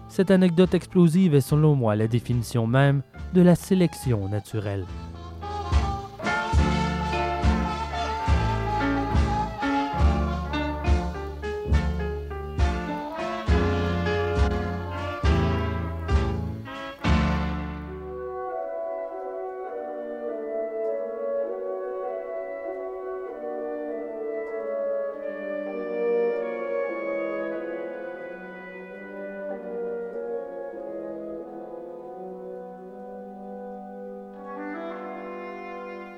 [0.10, 3.04] cette anecdote explosive est selon moi la définition même
[3.34, 4.86] de la sélection naturelle.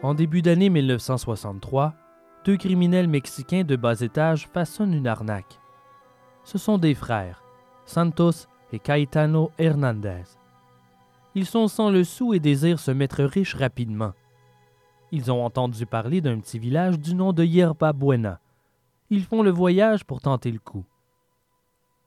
[0.07, 1.93] En début d'année 1963,
[2.45, 5.59] deux criminels mexicains de bas étage façonnent une arnaque.
[6.45, 7.43] Ce sont des frères,
[7.85, 10.23] Santos et Caetano Hernandez.
[11.35, 14.13] Ils sont sans le sou et désirent se mettre riches rapidement.
[15.11, 18.39] Ils ont entendu parler d'un petit village du nom de Yerba Buena.
[19.09, 20.85] Ils font le voyage pour tenter le coup.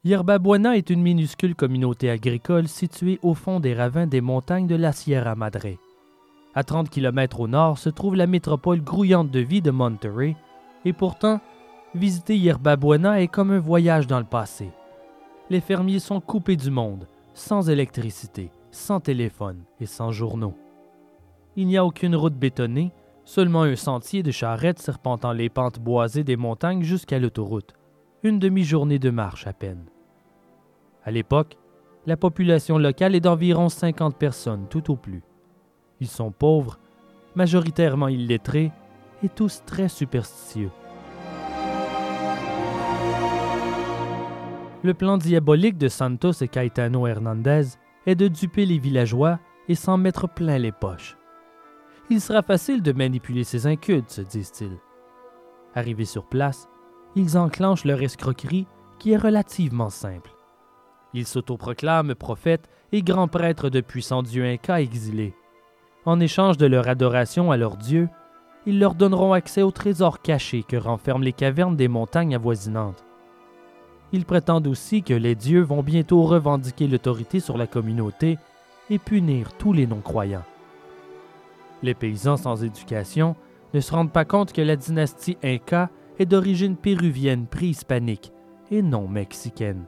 [0.05, 4.77] Yerba Buena est une minuscule communauté agricole située au fond des ravins des montagnes de
[4.77, 5.77] la Sierra Madre.
[6.55, 10.37] À 30 km au nord se trouve la métropole grouillante de vie de Monterrey,
[10.85, 11.41] et pourtant,
[11.95, 14.71] visiter Yerba Buena est comme un voyage dans le passé.
[15.49, 20.55] Les fermiers sont coupés du monde, sans électricité, sans téléphone et sans journaux.
[21.57, 22.93] Il n'y a aucune route bétonnée,
[23.25, 27.75] seulement un sentier de charrettes serpentant les pentes boisées des montagnes jusqu'à l'autoroute.
[28.23, 29.85] Une demi-journée de marche à peine.
[31.05, 31.57] À l'époque,
[32.07, 35.23] la population locale est d'environ 50 personnes tout au plus.
[36.01, 36.79] Ils sont pauvres,
[37.35, 38.73] majoritairement illettrés
[39.23, 40.71] et tous très superstitieux.
[44.83, 47.67] Le plan diabolique de Santos et Caetano Hernandez
[48.07, 49.39] est de duper les villageois
[49.69, 51.19] et s'en mettre plein les poches.
[52.09, 54.79] Il sera facile de manipuler ces incultes, se disent-ils.
[55.75, 56.69] Arrivés sur place,
[57.15, 58.67] ils enclenchent leur escroquerie
[58.99, 60.31] qui est relativement simple.
[61.13, 65.35] Ils s'autoproclament prophètes et grands prêtres de puissants dieux incas exilés.
[66.05, 68.09] En échange de leur adoration à leur dieu,
[68.67, 73.05] ils leur donneront accès aux trésors cachés que renferment les cavernes des montagnes avoisinantes.
[74.13, 78.39] Ils prétendent aussi que les dieux vont bientôt revendiquer l'autorité sur la communauté
[78.89, 80.45] et punir tous les non-croyants.
[81.83, 83.37] Les paysans sans éducation
[83.73, 88.33] ne se rendent pas compte que la dynastie Inca est d'origine péruvienne préhispanique
[88.71, 89.85] et non mexicaine.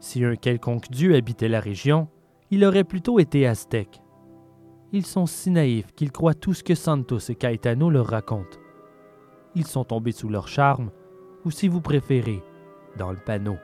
[0.00, 2.08] Si un quelconque dieu habitait la région,
[2.50, 4.00] Il aurait plutôt été aztèque.
[4.92, 8.58] Ils sont si naïfs qu'ils croient tout ce que Santos et Caetano leur racontent.
[9.54, 10.90] Ils sont tombés sous leur charme,
[11.44, 12.42] ou si vous préférez,
[12.96, 13.56] dans le panneau.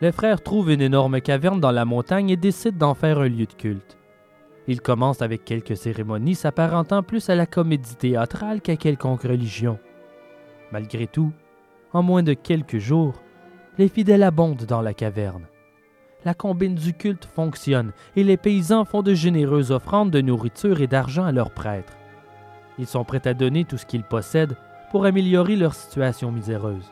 [0.00, 3.46] Les frères trouvent une énorme caverne dans la montagne et décident d'en faire un lieu
[3.46, 3.96] de culte.
[4.66, 9.78] Ils commencent avec quelques cérémonies s'apparentant plus à la comédie théâtrale qu'à quelconque religion.
[10.72, 11.32] Malgré tout,
[11.92, 13.14] en moins de quelques jours,
[13.78, 15.46] les fidèles abondent dans la caverne.
[16.24, 20.86] La combine du culte fonctionne et les paysans font de généreuses offrandes de nourriture et
[20.86, 21.92] d'argent à leurs prêtres.
[22.78, 24.56] Ils sont prêts à donner tout ce qu'ils possèdent
[24.90, 26.90] pour améliorer leur situation miséreuse.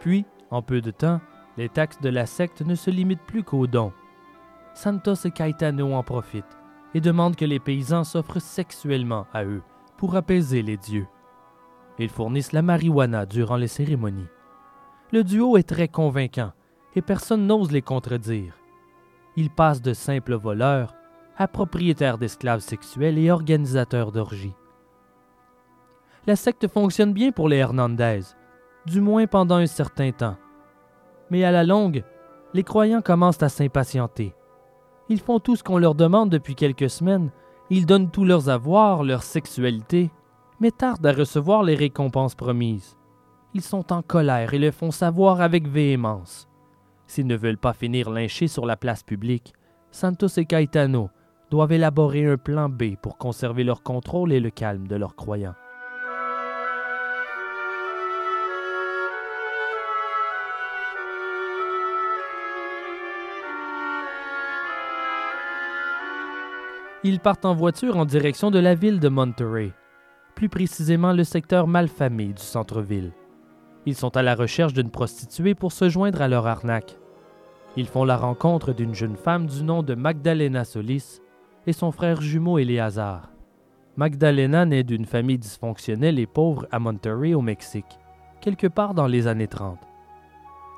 [0.00, 1.20] Puis, en peu de temps,
[1.56, 3.92] les taxes de la secte ne se limitent plus qu'aux dons.
[4.74, 6.44] Santos et Caetano en profitent
[6.94, 9.62] et demandent que les paysans s'offrent sexuellement à eux
[9.96, 11.06] pour apaiser les dieux.
[11.98, 14.28] Ils fournissent la marijuana durant les cérémonies.
[15.12, 16.52] Le duo est très convaincant
[16.94, 18.54] et personne n'ose les contredire.
[19.36, 20.94] Ils passent de simples voleurs
[21.36, 24.54] à propriétaires d'esclaves sexuels et organisateurs d'orgies.
[26.26, 28.22] La secte fonctionne bien pour les Hernandez,
[28.86, 30.36] du moins pendant un certain temps.
[31.30, 32.02] Mais à la longue,
[32.54, 34.34] les croyants commencent à s'impatienter.
[35.08, 37.30] Ils font tout ce qu'on leur demande depuis quelques semaines,
[37.70, 40.10] ils donnent tous leurs avoirs, leur sexualité,
[40.60, 42.96] mais tardent à recevoir les récompenses promises.
[43.54, 46.48] Ils sont en colère et le font savoir avec véhémence.
[47.06, 49.54] S'ils ne veulent pas finir lynchés sur la place publique,
[49.90, 51.10] Santos et Caetano
[51.50, 55.54] doivent élaborer un plan B pour conserver leur contrôle et le calme de leurs croyants.
[67.04, 69.72] Ils partent en voiture en direction de la ville de Monterey,
[70.36, 73.12] plus précisément le secteur malfamé du centre-ville.
[73.86, 76.98] Ils sont à la recherche d'une prostituée pour se joindre à leur arnaque.
[77.76, 81.20] Ils font la rencontre d'une jeune femme du nom de Magdalena Solis
[81.66, 83.30] et son frère jumeau Eleazar.
[83.96, 87.98] Magdalena naît d'une famille dysfonctionnelle et pauvre à Monterrey au Mexique,
[88.42, 89.78] quelque part dans les années 30.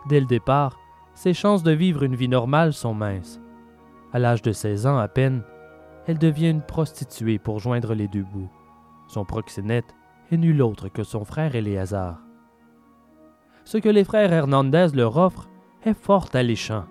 [0.08, 0.78] Dès le départ,
[1.14, 3.40] ses chances de vivre une vie normale sont minces.
[4.12, 5.42] À l'âge de 16 ans à peine,
[6.06, 8.48] elle devient une prostituée pour joindre les deux bouts.
[9.08, 9.96] Son proxénète
[10.30, 12.20] est nul autre que son frère Éléazar.
[13.64, 15.48] Ce que les frères Hernandez leur offrent
[15.84, 16.84] est fort alléchant.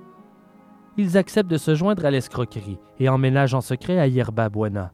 [0.98, 4.92] Ils acceptent de se joindre à l'escroquerie et emménagent en secret à Yerba Buena.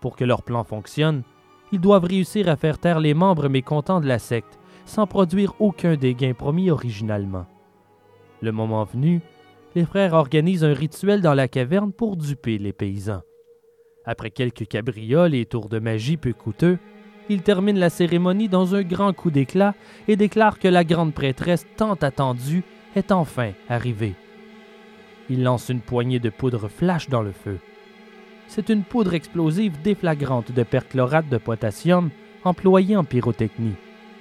[0.00, 1.24] Pour que leur plan fonctionne,
[1.72, 5.96] ils doivent réussir à faire taire les membres mécontents de la secte sans produire aucun
[5.96, 7.46] des gains promis originalement.
[8.40, 9.22] Le moment venu,
[9.74, 13.22] les frères organisent un rituel dans la caverne pour duper les paysans.
[14.06, 16.78] Après quelques cabrioles et tours de magie peu coûteux,
[17.28, 19.74] ils terminent la cérémonie dans un grand coup d'éclat
[20.08, 22.64] et déclarent que la grande prêtresse tant attendue
[22.96, 24.14] est enfin arrivée.
[25.30, 27.58] Ils lancent une poignée de poudre flash dans le feu.
[28.46, 32.10] C'est une poudre explosive déflagrante de perchlorate de potassium
[32.44, 33.76] employée en pyrotechnie.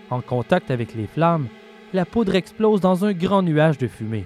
[0.09, 1.47] En contact avec les flammes,
[1.93, 4.25] la poudre explose dans un grand nuage de fumée.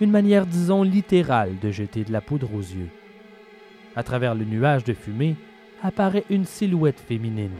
[0.00, 2.88] Une manière, disons, littérale de jeter de la poudre aux yeux.
[4.00, 5.36] À travers le nuage de fumée
[5.82, 7.52] apparaît une silhouette féminine.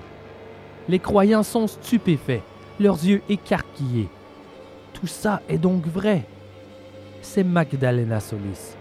[0.88, 2.40] Les croyants sont stupéfaits,
[2.80, 4.08] leurs yeux écarquillés.
[4.94, 6.24] Tout ça est donc vrai.
[7.20, 8.74] C'est Magdalena Solis,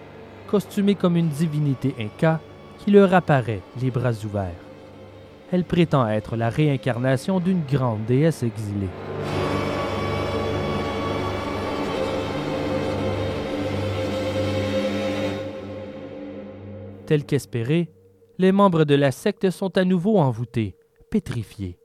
[0.47, 2.39] costumée comme une divinité inca,
[2.77, 4.63] qui leur apparaît, les bras ouverts.
[5.51, 8.87] Elle prétend être la réincarnation d'une grande déesse exilée.
[17.09, 17.91] Tel qu'espéré,
[18.37, 20.75] les membres de la secte sont à nouveau envoûtés,
[21.09, 21.79] pétrifiés.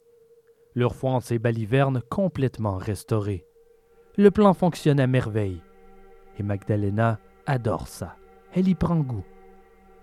[0.74, 3.46] Leur foi en ces balivernes complètement restaurée.
[4.18, 5.62] Le plan fonctionne à merveille.
[6.38, 8.16] Et Magdalena adore ça.
[8.52, 9.24] Elle y prend goût.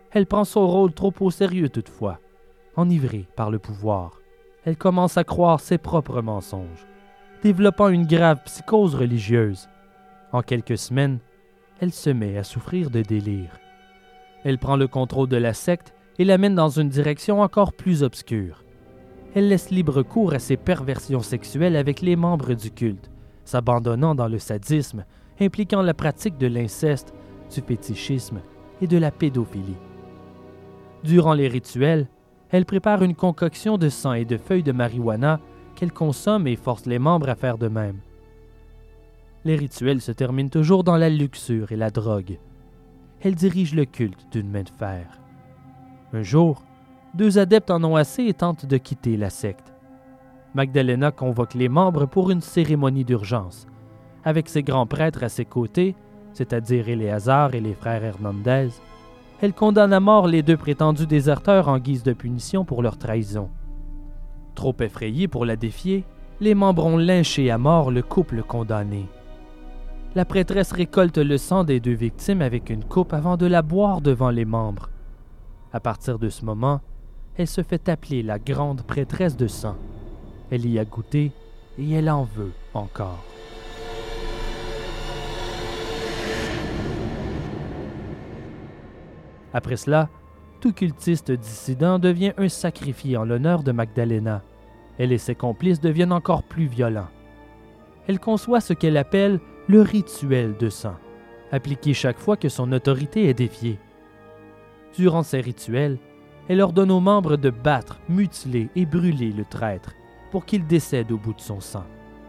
[0.10, 2.20] Elle prend son rôle trop au sérieux toutefois.
[2.76, 4.20] Enivrée par le pouvoir,
[4.66, 6.88] elle commence à croire ses propres mensonges,
[7.44, 9.70] développant une grave psychose religieuse.
[10.32, 11.20] En quelques semaines,
[11.80, 13.60] elle se met à souffrir de délire.
[14.44, 18.64] Elle prend le contrôle de la secte et l'amène dans une direction encore plus obscure.
[19.34, 23.10] Elle laisse libre cours à ses perversions sexuelles avec les membres du culte,
[23.46, 25.06] s'abandonnant dans le sadisme,
[25.40, 27.14] impliquant la pratique de l'inceste,
[27.54, 28.42] du fétichisme
[28.82, 29.78] et de la pédophilie.
[31.04, 32.08] Durant les rituels,
[32.50, 35.40] elle prépare une concoction de sang et de feuilles de marijuana
[35.76, 38.00] qu'elle consomme et force les membres à faire de même.
[39.46, 42.38] Les rituels se terminent toujours dans la luxure et la drogue
[43.22, 45.06] elle dirige le culte d'une main de fer.
[46.14, 46.64] Un jour,
[47.14, 49.74] deux adeptes en ont assez et tentent de quitter la secte.
[50.54, 53.68] Magdalena convoque les membres pour une cérémonie d'urgence.
[54.24, 55.96] Avec ses grands prêtres à ses côtés,
[56.34, 58.70] c'est-à-dire Éléazar et les frères Hernandez,
[59.42, 63.50] elle condamne à mort les deux prétendus déserteurs en guise de punition pour leur trahison.
[64.56, 66.04] Trop effrayés pour la défier,
[66.40, 69.08] les membres ont lynché à mort le couple condamné.
[70.14, 74.02] La prêtresse récolte le sang des deux victimes avec une coupe avant de la boire
[74.02, 74.90] devant les membres.
[75.72, 76.82] À partir de ce moment,
[77.38, 79.78] elle se fait appeler la grande prêtresse de sang.
[80.50, 81.32] Elle y a goûté
[81.80, 83.24] et elle en veut encore.
[89.54, 90.10] Après cela,
[90.60, 94.42] tout cultiste dissident devient un sacrifié en l'honneur de Magdalena.
[94.98, 97.08] Elle et ses complices deviennent encore plus violents.
[98.08, 99.40] Elle conçoit ce qu'elle appelle
[99.72, 100.98] le rituel de sang,
[101.50, 103.80] appliqué chaque fois que son autorité est défiée.
[104.98, 105.98] Durant ces rituels,
[106.50, 109.94] elle ordonne aux membres de battre, mutiler et brûler le traître
[110.30, 111.86] pour qu'il décède au bout de son sang,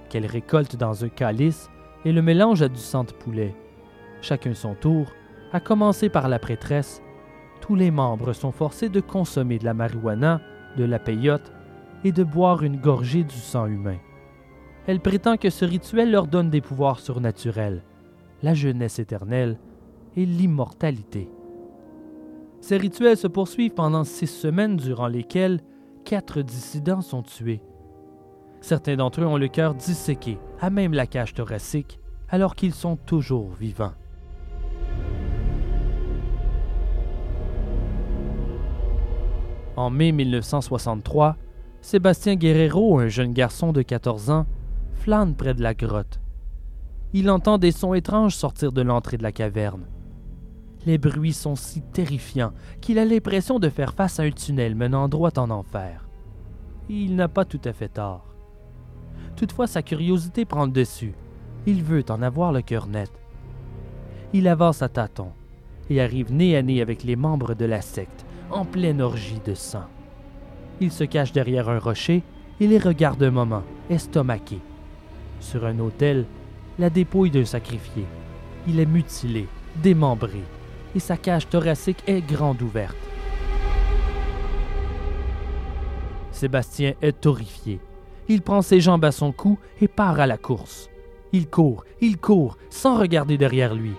[0.08, 1.68] qu'elle récolte dans un calice
[2.04, 3.56] et le mélange à du sang de poulet.
[4.20, 5.08] Chacun son tour,
[5.52, 7.02] à commencer par la prêtresse,
[7.60, 10.40] tous les membres sont forcés de consommer de la marijuana,
[10.76, 11.52] de la peyote
[12.04, 13.98] et de boire une gorgée du sang humain.
[14.86, 17.82] Elle prétend que ce rituel leur donne des pouvoirs surnaturels,
[18.42, 19.58] la jeunesse éternelle
[20.16, 21.30] et l'immortalité.
[22.60, 25.60] Ces rituels se poursuivent pendant six semaines durant lesquelles
[26.04, 27.62] quatre dissidents sont tués.
[28.60, 32.96] Certains d'entre eux ont le cœur disséqué, à même la cage thoracique, alors qu'ils sont
[32.96, 33.92] toujours vivants.
[39.76, 41.36] En mai 1963,
[41.80, 44.46] Sébastien Guerrero, un jeune garçon de 14 ans,
[45.02, 46.20] flâne près de la grotte.
[47.12, 49.84] Il entend des sons étranges sortir de l'entrée de la caverne.
[50.86, 55.08] Les bruits sont si terrifiants qu'il a l'impression de faire face à un tunnel menant
[55.08, 56.08] droit en enfer.
[56.88, 58.34] il n'a pas tout à fait tort.
[59.34, 61.14] Toutefois, sa curiosité prend le dessus.
[61.66, 63.10] Il veut en avoir le cœur net.
[64.32, 65.32] Il avance à tâtons
[65.90, 69.54] et arrive nez à nez avec les membres de la secte, en pleine orgie de
[69.54, 69.86] sang.
[70.80, 72.22] Il se cache derrière un rocher
[72.60, 74.60] et les regarde un moment, estomaqué.
[75.42, 76.24] Sur un autel,
[76.78, 78.06] la dépouille d'un sacrifié.
[78.66, 79.48] Il est mutilé,
[79.82, 80.40] démembré,
[80.94, 82.96] et sa cage thoracique est grande ouverte.
[86.30, 87.80] Sébastien est horrifié.
[88.28, 90.88] Il prend ses jambes à son cou et part à la course.
[91.32, 93.92] Il court, il court, sans regarder derrière lui.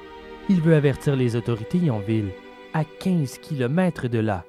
[0.50, 2.32] Il veut avertir les autorités en ville,
[2.74, 4.46] à 15 kilomètres de là.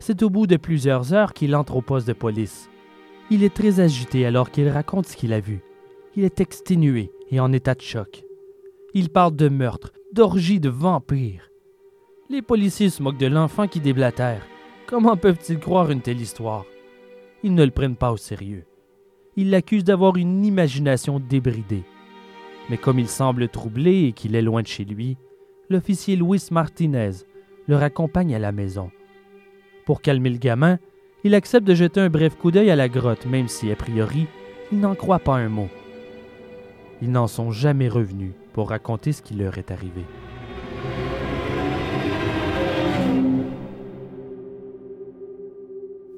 [0.00, 2.68] C'est au bout de plusieurs heures qu'il entre au poste de police.
[3.30, 5.62] Il est très agité alors qu'il raconte ce qu'il a vu.
[6.16, 8.24] Il est exténué et en état de choc.
[8.94, 11.50] Il parle de meurtre, d'orgie de vampires.
[12.30, 14.46] Les policiers se moquent de l'enfant qui déblatère.
[14.86, 16.64] Comment peuvent-ils croire une telle histoire?
[17.42, 18.64] Ils ne le prennent pas au sérieux.
[19.36, 21.84] Ils l'accusent d'avoir une imagination débridée.
[22.70, 25.18] Mais comme il semble troublé et qu'il est loin de chez lui,
[25.68, 27.10] l'officier Luis Martinez
[27.68, 28.90] le raccompagne à la maison.
[29.84, 30.78] Pour calmer le gamin,
[31.24, 34.26] il accepte de jeter un bref coup d'œil à la grotte, même si, a priori,
[34.72, 35.68] il n'en croit pas un mot.
[37.02, 40.04] Ils n'en sont jamais revenus pour raconter ce qui leur est arrivé.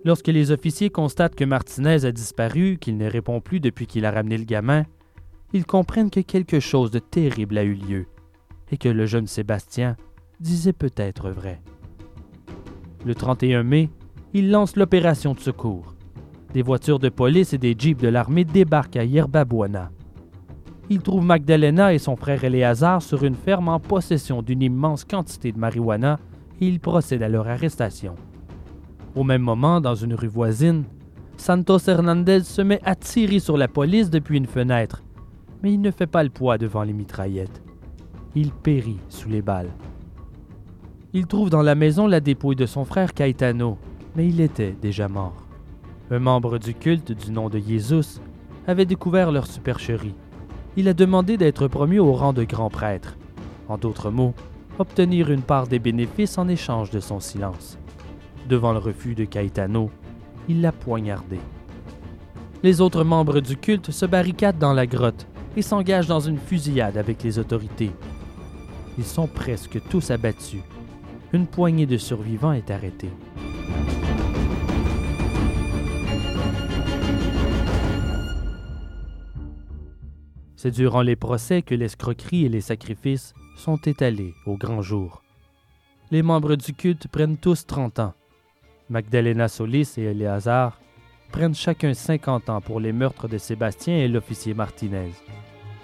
[0.04, 4.10] Lorsque les officiers constatent que Martinez a disparu, qu'il ne répond plus depuis qu'il a
[4.10, 4.84] ramené le gamin,
[5.52, 8.06] ils comprennent que quelque chose de terrible a eu lieu
[8.70, 9.96] et que le jeune Sébastien
[10.40, 11.60] disait peut-être vrai.
[13.04, 13.90] Le 31 mai,
[14.34, 15.94] ils lancent l'opération de secours.
[16.52, 19.90] Des voitures de police et des jeeps de l'armée débarquent à Yerba Buena.
[20.90, 25.52] Ils trouvent Magdalena et son frère Eleazar sur une ferme en possession d'une immense quantité
[25.52, 26.18] de marijuana
[26.60, 28.14] et ils procèdent à leur arrestation.
[29.14, 30.84] Au même moment, dans une rue voisine,
[31.36, 35.02] Santos Hernandez se met à tirer sur la police depuis une fenêtre,
[35.62, 37.62] mais il ne fait pas le poids devant les mitraillettes.
[38.34, 39.70] Il périt sous les balles.
[41.12, 43.78] Il trouve dans la maison la dépouille de son frère Caetano,
[44.16, 45.36] mais il était déjà mort.
[46.10, 48.20] Un membre du culte du nom de Jésus
[48.66, 50.14] avait découvert leur supercherie.
[50.78, 53.16] Il a demandé d'être promu au rang de grand prêtre.
[53.68, 54.32] En d'autres mots,
[54.78, 57.80] obtenir une part des bénéfices en échange de son silence.
[58.48, 59.90] Devant le refus de Caetano,
[60.48, 61.40] il l'a poignardé.
[62.62, 65.26] Les autres membres du culte se barricadent dans la grotte
[65.56, 67.90] et s'engagent dans une fusillade avec les autorités.
[68.98, 70.62] Ils sont presque tous abattus
[71.32, 73.10] une poignée de survivants est arrêtée.
[80.58, 85.22] C'est durant les procès que l'escroquerie et les sacrifices sont étalés au grand jour.
[86.10, 88.14] Les membres du culte prennent tous 30 ans.
[88.90, 90.80] Magdalena Solis et Eleazar
[91.30, 95.12] prennent chacun 50 ans pour les meurtres de Sébastien et l'officier Martinez,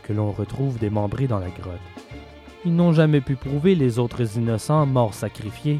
[0.02, 1.78] que l'on retrouve démembrés dans la grotte.
[2.64, 5.78] Ils n'ont jamais pu prouver les autres innocents morts sacrifiés,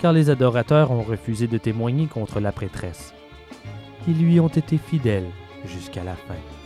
[0.00, 3.14] car les adorateurs ont refusé de témoigner contre la prêtresse.
[4.06, 5.30] Ils lui ont été fidèles
[5.64, 6.57] jusqu'à la fin.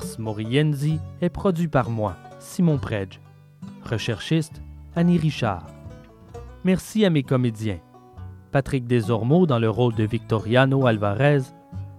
[0.00, 3.20] Ars Morienzi est produit par moi, Simon Predge.
[3.84, 4.62] Recherchiste,
[4.96, 5.66] Annie Richard.
[6.64, 7.80] Merci à mes comédiens,
[8.50, 11.42] Patrick Desormeaux dans le rôle de Victoriano Alvarez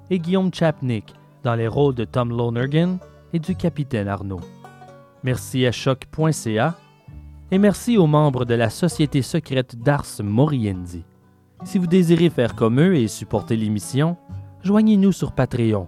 [0.09, 2.97] et Guillaume Chapnick dans les rôles de Tom Lonergan
[3.33, 4.41] et du capitaine Arnaud.
[5.23, 6.75] Merci à choc.ca
[7.51, 11.03] et merci aux membres de la Société secrète d'Ars Morienzi.
[11.65, 14.17] Si vous désirez faire comme eux et supporter l'émission,
[14.63, 15.87] joignez-nous sur Patreon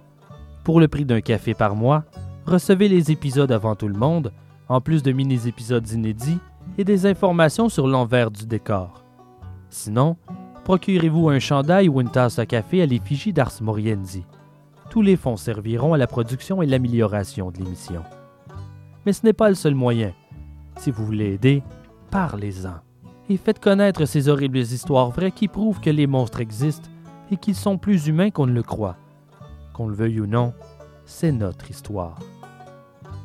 [0.64, 2.04] pour le prix d'un café par mois,
[2.46, 4.32] recevez les épisodes avant tout le monde,
[4.68, 6.40] en plus de mini-épisodes inédits
[6.78, 9.04] et des informations sur l'envers du décor.
[9.68, 10.16] Sinon,
[10.64, 14.24] procurez-vous un chandail ou une tasse à café à l'effigie d'Ars Morienzi.
[14.88, 18.02] Tous les fonds serviront à la production et l'amélioration de l'émission.
[19.04, 20.12] Mais ce n'est pas le seul moyen.
[20.78, 21.62] Si vous voulez aider,
[22.10, 22.80] parlez-en
[23.28, 26.88] et faites connaître ces horribles histoires vraies qui prouvent que les monstres existent
[27.30, 28.96] et qu'ils sont plus humains qu'on ne le croit.
[29.74, 30.54] Qu'on le veuille ou non,
[31.04, 32.20] c'est notre histoire.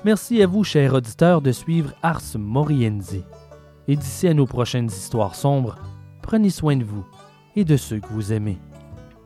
[0.04, 3.22] Merci à vous, chers auditeurs, de suivre Ars Morienzi.
[3.86, 5.78] Et d'ici à nos prochaines histoires sombres,
[6.20, 7.06] prenez soin de vous
[7.54, 8.58] et de ceux que vous aimez.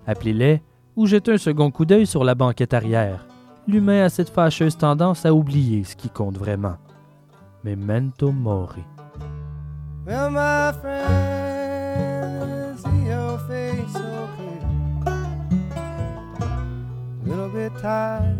[0.07, 0.61] Appelez-les
[0.97, 3.27] ou jetez un second coup d'œil sur la banquette arrière.
[3.67, 6.77] L'humain a cette fâcheuse tendance à oublier ce qui compte vraiment.
[7.65, 8.85] Memento mori.
[10.07, 13.97] Well, my friend, see your face.
[17.25, 18.39] Little bit tired.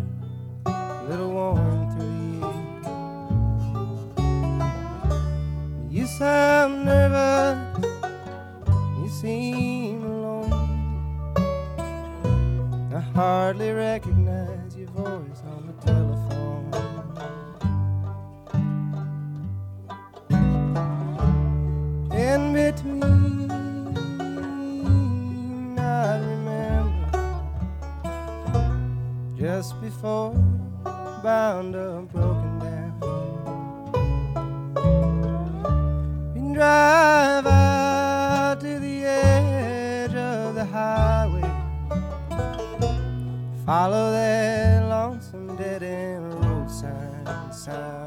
[5.91, 7.75] You sound nervous.
[12.95, 16.71] I hardly recognize your voice on the telephone.
[22.13, 23.51] In between,
[25.77, 27.19] I remember
[29.37, 30.31] just before
[31.21, 33.01] bound up, broken down.
[36.33, 37.34] We drive
[43.65, 48.04] follow that lonesome dead end road sign sound.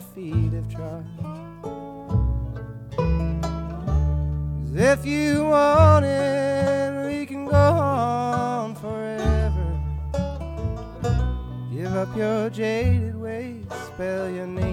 [0.00, 1.04] Feet have trod.
[4.74, 9.80] if you want it, we can go on forever.
[11.70, 14.71] Give up your jaded ways, spell your name